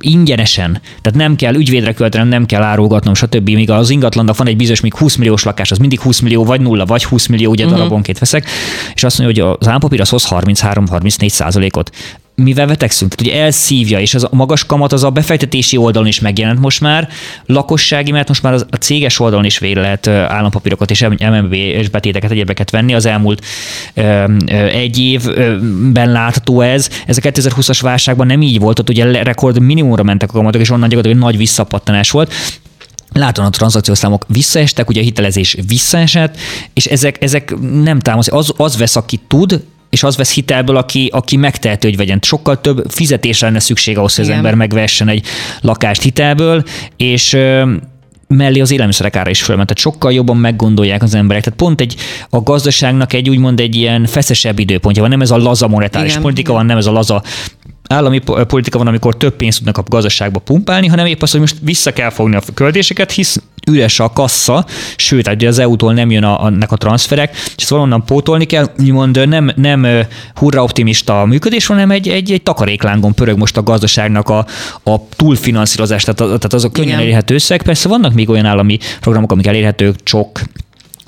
ingyenesen, 0.00 0.80
tehát 1.00 1.18
nem 1.18 1.36
kell 1.36 1.54
ügyvédre 1.54 1.92
költenem, 1.92 2.28
nem 2.28 2.46
kell 2.46 2.62
árulgatnom, 2.62 3.14
stb. 3.14 3.50
Míg 3.50 3.70
az 3.70 3.90
ingatlannak 3.90 4.36
van 4.36 4.46
egy 4.46 4.56
bizonyos, 4.56 4.80
még 4.80 4.94
20 4.94 5.16
milliós 5.16 5.42
lakás, 5.42 5.70
az 5.70 5.78
mindig 5.78 6.00
20 6.00 6.20
millió, 6.20 6.44
vagy 6.44 6.60
nulla, 6.60 6.84
vagy 6.84 7.04
20 7.04 7.26
millió, 7.26 7.50
ugye 7.50 7.64
uh-huh. 7.64 7.78
darabonként 7.78 8.18
veszek, 8.18 8.48
és 8.94 9.04
azt 9.04 9.18
mondja, 9.18 9.44
hogy 9.44 9.56
az 9.60 9.66
állampapír 9.68 10.00
az 10.00 10.08
hoz 10.08 10.24
33 10.24 10.81
34 10.86 11.30
százalékot. 11.30 11.90
mivel 12.34 12.66
vetekszünk, 12.66 13.14
tehát 13.14 13.32
ugye 13.32 13.44
elszívja, 13.44 14.00
és 14.00 14.14
az 14.14 14.24
a 14.24 14.28
magas 14.30 14.66
kamat 14.66 14.92
az 14.92 15.04
a 15.04 15.10
befektetési 15.10 15.76
oldalon 15.76 16.08
is 16.08 16.20
megjelent 16.20 16.60
most 16.60 16.80
már, 16.80 17.08
lakossági, 17.46 18.10
mert 18.10 18.28
most 18.28 18.42
már 18.42 18.52
az, 18.52 18.66
a 18.70 18.76
céges 18.76 19.20
oldalon 19.20 19.44
is 19.44 19.58
végre 19.58 19.80
lehet 19.80 20.06
állampapírokat 20.06 20.90
és 20.90 21.06
MNB 21.18 21.52
és 21.52 21.88
betéteket, 21.88 22.30
egyébeket 22.30 22.70
venni. 22.70 22.94
Az 22.94 23.06
elmúlt 23.06 23.44
ö, 23.94 24.02
ö, 24.02 24.54
egy 24.54 24.98
évben 24.98 26.12
látható 26.12 26.60
ez. 26.60 26.88
Ez 27.06 27.16
a 27.16 27.20
2020-as 27.20 27.78
válságban 27.80 28.26
nem 28.26 28.42
így 28.42 28.58
volt, 28.58 28.78
ott 28.78 28.88
ugye 28.88 29.22
rekord 29.22 29.60
minimumra 29.60 30.02
mentek 30.02 30.28
a 30.30 30.32
kamatok, 30.32 30.60
és 30.60 30.70
onnan 30.70 30.88
gyakorlatilag 30.88 31.24
nagy 31.24 31.36
visszapattanás 31.36 32.10
volt. 32.10 32.32
Látom, 33.12 33.44
a 33.44 33.50
tranzakciós 33.50 33.98
számok 33.98 34.24
visszaestek, 34.28 34.88
ugye 34.88 35.00
a 35.00 35.04
hitelezés 35.04 35.56
visszaesett, 35.66 36.36
és 36.72 36.84
ezek, 36.86 37.22
ezek 37.22 37.54
nem 37.82 38.00
támasztják. 38.00 38.38
Az, 38.38 38.52
az 38.56 38.78
vesz, 38.78 38.96
aki 38.96 39.20
tud, 39.26 39.62
és 39.92 40.02
az 40.02 40.16
vesz 40.16 40.34
hitelből, 40.34 40.76
aki, 40.76 41.08
aki 41.12 41.36
megtehető, 41.36 41.88
hogy 41.88 41.96
vegyen. 41.96 42.18
Sokkal 42.22 42.60
több 42.60 42.84
fizetésre 42.88 43.46
lenne 43.46 43.58
szükség 43.60 43.98
ahhoz, 43.98 44.14
hogy 44.14 44.24
az 44.24 44.30
ember 44.30 44.54
megvessen 44.54 45.08
egy 45.08 45.26
lakást 45.60 46.02
hitelből, 46.02 46.64
és 46.96 47.36
mellé 48.26 48.60
az 48.60 48.70
élelmiszerek 48.70 49.16
ára 49.16 49.30
is 49.30 49.42
fölment. 49.42 49.68
Tehát 49.68 49.82
sokkal 49.82 50.12
jobban 50.12 50.36
meggondolják 50.36 51.02
az 51.02 51.14
emberek. 51.14 51.42
Tehát 51.42 51.58
pont 51.58 51.80
egy, 51.80 51.96
a 52.30 52.40
gazdaságnak 52.40 53.12
egy 53.12 53.28
úgymond 53.28 53.60
egy 53.60 53.74
ilyen 53.74 54.06
feszesebb 54.06 54.58
időpontja 54.58 55.02
van. 55.02 55.10
Nem 55.10 55.20
ez 55.20 55.30
a 55.30 55.36
laza 55.36 55.68
monetáris 55.68 56.10
Igen. 56.10 56.22
politika 56.22 56.52
van, 56.52 56.66
nem 56.66 56.76
ez 56.76 56.86
a 56.86 56.92
laza 56.92 57.22
állami 57.92 58.18
politika 58.46 58.78
van, 58.78 58.86
amikor 58.86 59.16
több 59.16 59.36
pénzt 59.36 59.58
tudnak 59.58 59.78
a 59.78 59.82
gazdaságba 59.86 60.38
pumpálni, 60.38 60.86
hanem 60.86 61.06
épp 61.06 61.22
az, 61.22 61.30
hogy 61.30 61.40
most 61.40 61.56
vissza 61.62 61.92
kell 61.92 62.10
fogni 62.10 62.36
a 62.36 62.42
költéseket, 62.54 63.10
hisz 63.10 63.42
üres 63.70 64.00
a 64.00 64.12
kassa, 64.12 64.66
sőt, 64.96 65.28
ugye 65.28 65.48
az 65.48 65.58
EU-tól 65.58 65.92
nem 65.92 66.10
jön 66.10 66.24
a, 66.24 66.44
a, 66.44 66.52
a 66.66 66.76
transferek, 66.76 67.30
és 67.30 67.62
ezt 67.62 67.68
valonnan 67.68 68.04
pótolni 68.04 68.44
kell, 68.44 68.70
úgymond 68.78 69.28
nem, 69.28 69.52
nem 69.56 69.86
hurra 70.34 70.62
optimista 70.62 71.24
működés, 71.24 71.66
hanem 71.66 71.90
egy, 71.90 72.08
egy, 72.08 72.32
egy 72.32 72.42
takaréklángon 72.42 73.14
pörög 73.14 73.38
most 73.38 73.56
a 73.56 73.62
gazdaságnak 73.62 74.28
a, 74.28 74.46
a 74.82 75.08
túlfinanszírozás, 75.16 76.04
tehát, 76.04 76.16
tehát 76.16 76.52
az 76.52 76.64
a 76.64 76.70
könnyen 76.70 76.98
elérhető 76.98 77.34
összeg. 77.34 77.62
Persze 77.62 77.88
vannak 77.88 78.12
még 78.12 78.28
olyan 78.28 78.44
állami 78.44 78.78
programok, 79.00 79.32
amik 79.32 79.46
elérhetők, 79.46 80.02
csok, 80.02 80.40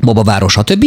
babaváros, 0.00 0.52
stb. 0.52 0.84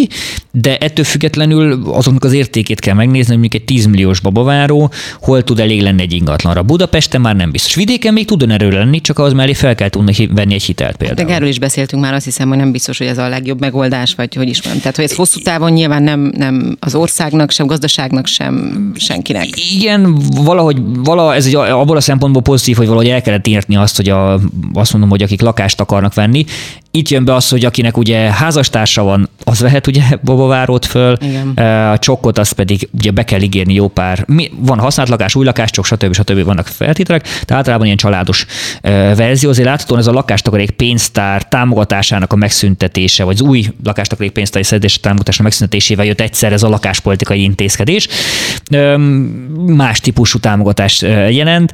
De 0.52 0.78
ettől 0.78 1.06
függetlenül 1.06 1.82
azoknak 1.92 2.24
az 2.24 2.34
értékét 2.34 2.80
kell 2.80 2.94
megnézni, 2.94 3.32
hogy 3.32 3.40
mondjuk 3.40 3.62
egy 3.62 3.68
10 3.68 3.86
milliós 3.86 4.20
babaváró 4.20 4.92
hol 5.22 5.44
tud 5.44 5.60
elég 5.60 5.82
lenni 5.82 6.02
egy 6.02 6.14
ingatlanra. 6.14 6.64
Budapesten 6.64 7.22
már 7.22 7.36
nem 7.36 7.52
biztos. 7.52 7.76
Vidéken 7.76 8.14
még 8.14 8.26
tud 8.26 8.52
erről 8.52 8.72
lenni, 8.72 9.02
csak 9.02 9.20
az 9.20 9.34
mellé 9.34 9.54
fel 9.54 9.76
kell 9.76 9.90
tudni 9.90 10.30
venni 10.32 10.54
egy 10.54 10.64
hitelt 10.64 10.96
például. 10.96 11.28
De 11.28 11.34
erről 11.34 11.48
is 11.48 11.60
beszéltünk 11.60 12.02
már, 12.02 12.14
azt 12.14 12.26
hiszem, 12.26 12.48
hogy 12.48 12.58
nem 12.58 12.72
biztos, 12.72 12.98
hogy 12.98 13.08
ez 13.08 13.18
a 13.18 13.28
legjobb 13.28 13.60
megoldás, 13.60 14.16
vagy 14.16 14.36
hogy 14.36 14.50
is 14.50 14.62
mondjam. 14.62 14.82
Tehát, 14.82 14.96
hogy 14.96 15.06
ez 15.06 15.16
hosszú 15.16 15.40
távon 15.40 15.72
nyilván 15.72 16.04
nem, 16.04 16.32
nem 16.38 16.78
az 16.80 16.96
országnak, 16.96 17.52
sem 17.52 17.66
gazdaságnak, 17.66 18.28
sem 18.28 18.92
senkinek. 18.96 19.48
Igen, 19.74 20.16
valahogy 20.44 20.78
vala, 21.04 21.36
ez 21.36 21.46
egy, 21.46 21.56
abból 21.56 21.98
a 21.98 22.02
szempontból 22.02 22.42
pozitív, 22.42 22.76
hogy 22.78 22.88
valahogy 22.88 23.10
el 23.10 23.22
kellett 23.22 23.48
írni 23.48 23.76
azt, 23.76 23.96
hogy 23.96 24.10
a, 24.10 24.40
azt 24.74 24.92
mondom, 24.92 25.10
hogy 25.10 25.22
akik 25.22 25.42
lakást 25.42 25.80
akarnak 25.80 26.14
venni. 26.14 26.46
Itt 26.92 27.10
jön 27.10 27.26
be 27.26 27.36
az, 27.36 27.50
hogy 27.50 27.66
akinek 27.66 27.98
ugye 27.98 28.18
házastársa 28.18 28.97
van, 29.04 29.28
az 29.50 29.60
vehet 29.60 29.88
ugye 29.88 30.04
babavárót 30.24 30.86
föl, 30.86 31.18
Igen. 31.22 31.48
a 31.92 31.98
csokkot 31.98 32.38
azt 32.38 32.54
pedig 32.54 32.90
ugye 32.92 33.12
be 33.12 33.24
kell 33.24 33.42
ígérni 33.42 33.74
jó 33.74 33.88
pár. 33.88 34.24
Mi, 34.28 34.52
van 34.60 34.80
használt 34.80 35.10
lakás, 35.10 35.36
új 35.36 35.46
lakás, 35.46 35.70
csok, 35.72 35.86
stb. 35.86 36.14
stb. 36.14 36.44
vannak 36.44 36.68
feltételek, 36.68 37.28
de 37.46 37.56
általában 37.56 37.86
ilyen 37.86 37.98
családos 37.98 38.46
verzió. 39.16 39.50
Azért 39.50 39.68
láthatóan 39.68 40.00
ez 40.00 40.08
a 40.08 40.12
lakástakarék 40.12 40.70
pénztár 40.72 41.48
támogatásának 41.48 42.34
a 42.34 42.36
megszüntetése, 42.36 43.24
vagy 43.24 43.34
az 43.34 43.42
új 43.42 43.66
lakástakarék 43.84 44.32
pénztári 44.32 44.64
szedés 44.64 45.00
támogatásának 45.00 45.48
megszüntetésével 45.48 46.06
jött 46.06 46.22
egyszer 46.22 46.54
ez 46.54 46.64
a 46.64 46.70
lakáspolitikai 46.70 47.42
intézkedés. 47.42 48.08
Más 49.66 50.00
típusú 50.00 50.40
támogatást 50.40 51.02
jelent. 51.30 51.72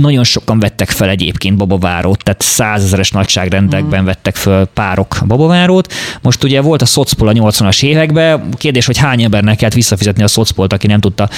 Nagyon 0.00 0.24
sokan 0.24 0.58
vettek 0.58 0.90
fel 0.90 1.08
egyébként 1.08 1.56
babavárót, 1.56 2.22
tehát 2.22 2.40
százezeres 2.40 3.10
nagyságrendekben 3.10 4.02
mm. 4.02 4.04
vettek 4.04 4.36
föl 4.36 4.64
párok 4.64 5.16
babavárót. 5.26 5.92
Most 6.22 6.44
ugye 6.44 6.60
volt 6.60 6.78
a 6.82 6.86
szocpol 6.86 7.28
a 7.28 7.32
80-as 7.32 7.82
években, 7.82 8.48
kérdés, 8.56 8.86
hogy 8.86 8.96
hány 8.96 9.22
embernek 9.22 9.56
kellett 9.56 9.74
visszafizetni 9.74 10.22
a 10.22 10.28
szocpolt, 10.28 10.72
aki 10.72 10.86
nem 10.86 11.00
tudta 11.00 11.28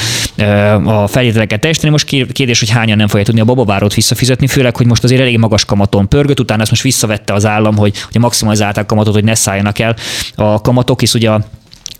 a 0.84 1.06
feltételeket 1.06 1.60
teljesíteni. 1.60 1.92
Most 1.92 2.32
kérdés, 2.32 2.58
hogy 2.58 2.70
hányan 2.70 2.96
nem 2.96 3.08
fogja 3.08 3.24
tudni 3.24 3.40
a 3.40 3.44
babavárót 3.44 3.94
visszafizetni, 3.94 4.46
főleg, 4.46 4.76
hogy 4.76 4.86
most 4.86 5.04
azért 5.04 5.20
elég 5.20 5.38
magas 5.38 5.64
kamaton 5.64 6.08
pörgött, 6.08 6.40
utána 6.40 6.60
ezt 6.60 6.70
most 6.70 6.82
visszavette 6.82 7.32
az 7.32 7.46
állam, 7.46 7.76
hogy, 7.76 7.94
hogy 8.12 8.20
maximalizálták 8.20 8.86
kamatot, 8.86 9.14
hogy 9.14 9.24
ne 9.24 9.34
szálljanak 9.34 9.78
el 9.78 9.96
a 10.34 10.60
kamatok, 10.60 11.00
hisz 11.00 11.14
ugye 11.14 11.30
a 11.30 11.40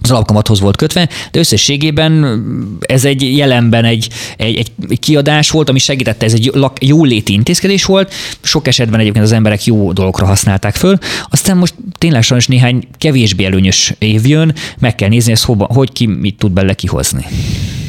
az 0.03 0.11
alapkamathoz 0.11 0.61
volt 0.61 0.77
kötve, 0.77 1.09
de 1.31 1.39
összességében 1.39 2.43
ez 2.81 3.05
egy 3.05 3.37
jelenben 3.37 3.85
egy, 3.85 4.09
egy, 4.37 4.73
egy 4.89 4.99
kiadás 4.99 5.51
volt, 5.51 5.69
ami 5.69 5.79
segítette, 5.79 6.27
ez 6.27 6.33
egy 6.33 6.51
jóléti 6.81 7.33
intézkedés 7.33 7.85
volt, 7.85 8.15
sok 8.43 8.67
esetben 8.67 9.01
egyébként 9.01 9.25
az 9.25 9.33
emberek 9.33 9.65
jó 9.65 9.93
dolgokra 9.93 10.27
használták 10.27 10.75
föl, 10.75 10.99
aztán 11.31 11.57
most 11.57 11.75
tényleg 11.99 12.23
sajnos 12.23 12.47
néhány 12.47 12.85
kevésbé 12.99 13.45
előnyös 13.45 13.95
év 13.99 14.27
jön, 14.27 14.55
meg 14.79 14.95
kell 14.95 15.09
nézni, 15.09 15.33
ezt 15.33 15.45
hova, 15.45 15.69
hogy 15.73 15.93
ki 15.93 16.07
mit 16.07 16.37
tud 16.39 16.53
bele 16.53 16.75
kihozni. 16.75 17.25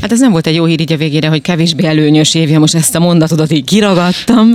Hát 0.02 0.12
ez 0.12 0.20
nem 0.20 0.32
volt 0.32 0.48
egy 0.48 0.56
jó 0.56 0.66
hír 0.66 0.80
így 0.80 0.94
a 0.94 0.98
végére, 0.98 1.28
hogy 1.28 1.42
kevésbé 1.42 1.86
előnyös 1.86 2.36
évje, 2.36 2.60
most 2.60 2.76
ezt 2.76 2.96
a 2.96 3.00
mondatodat 3.00 3.52
így 3.52 3.64
kiragadtam. 3.64 4.54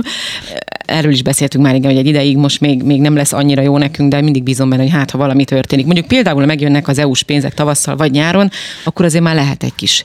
Erről 0.85 1.11
is 1.11 1.21
beszéltünk 1.21 1.63
már 1.63 1.75
igen, 1.75 1.89
hogy 1.91 1.99
egy 1.99 2.07
ideig 2.07 2.37
most 2.37 2.59
még, 2.59 2.83
még 2.83 3.01
nem 3.01 3.15
lesz 3.15 3.33
annyira 3.33 3.61
jó 3.61 3.77
nekünk, 3.77 4.11
de 4.11 4.21
mindig 4.21 4.43
bízom 4.43 4.69
benne, 4.69 4.81
hogy 4.81 4.91
hát, 4.91 5.11
ha 5.11 5.17
valami 5.17 5.43
történik. 5.43 5.85
Mondjuk 5.85 6.07
például 6.07 6.45
megjönnek 6.45 6.87
az 6.87 6.97
EU-s 6.97 7.23
pénzek 7.23 7.48
tavasszal 7.53 7.95
vagy 7.95 8.11
nyáron, 8.11 8.49
akkor 8.83 9.05
azért 9.05 9.23
már 9.23 9.35
lehet 9.35 9.63
egy 9.63 9.75
kis 9.75 10.03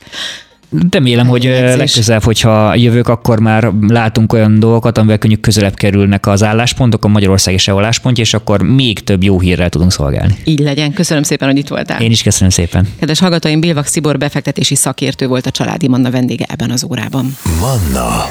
Remélem, 0.90 1.26
hogy 1.26 1.44
legközelebb, 1.44 2.22
hogyha 2.22 2.74
jövők, 2.74 3.08
akkor 3.08 3.40
már 3.40 3.72
látunk 3.88 4.32
olyan 4.32 4.58
dolgokat, 4.58 4.98
amivel 4.98 5.18
könnyű 5.18 5.36
közelebb 5.36 5.74
kerülnek 5.74 6.26
az 6.26 6.42
álláspontok, 6.42 7.04
a 7.04 7.08
Magyarország 7.08 7.54
és 7.54 7.68
álláspontja, 7.68 8.22
és 8.22 8.34
akkor 8.34 8.62
még 8.62 9.04
több 9.04 9.22
jó 9.22 9.40
hírrel 9.40 9.68
tudunk 9.68 9.92
szolgálni. 9.92 10.36
Így 10.44 10.58
legyen. 10.58 10.92
Köszönöm 10.92 11.22
szépen, 11.22 11.48
hogy 11.48 11.58
itt 11.58 11.68
voltál. 11.68 12.00
Én 12.00 12.10
is 12.10 12.22
köszönöm 12.22 12.50
szépen. 12.50 12.88
Kedves 12.98 13.18
hallgatóim, 13.18 13.60
Bilvak 13.60 13.86
Szibor 13.86 14.18
befektetési 14.18 14.74
szakértő 14.74 15.26
volt 15.26 15.46
a 15.46 15.50
Családi 15.50 15.88
Manna 15.88 16.10
vendége 16.10 16.46
ebben 16.48 16.70
az 16.70 16.84
órában. 16.90 17.36
Manna. 17.60 18.26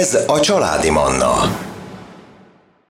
Ez 0.00 0.18
a 0.26 0.40
Családi 0.40 0.90
Manna. 0.90 1.56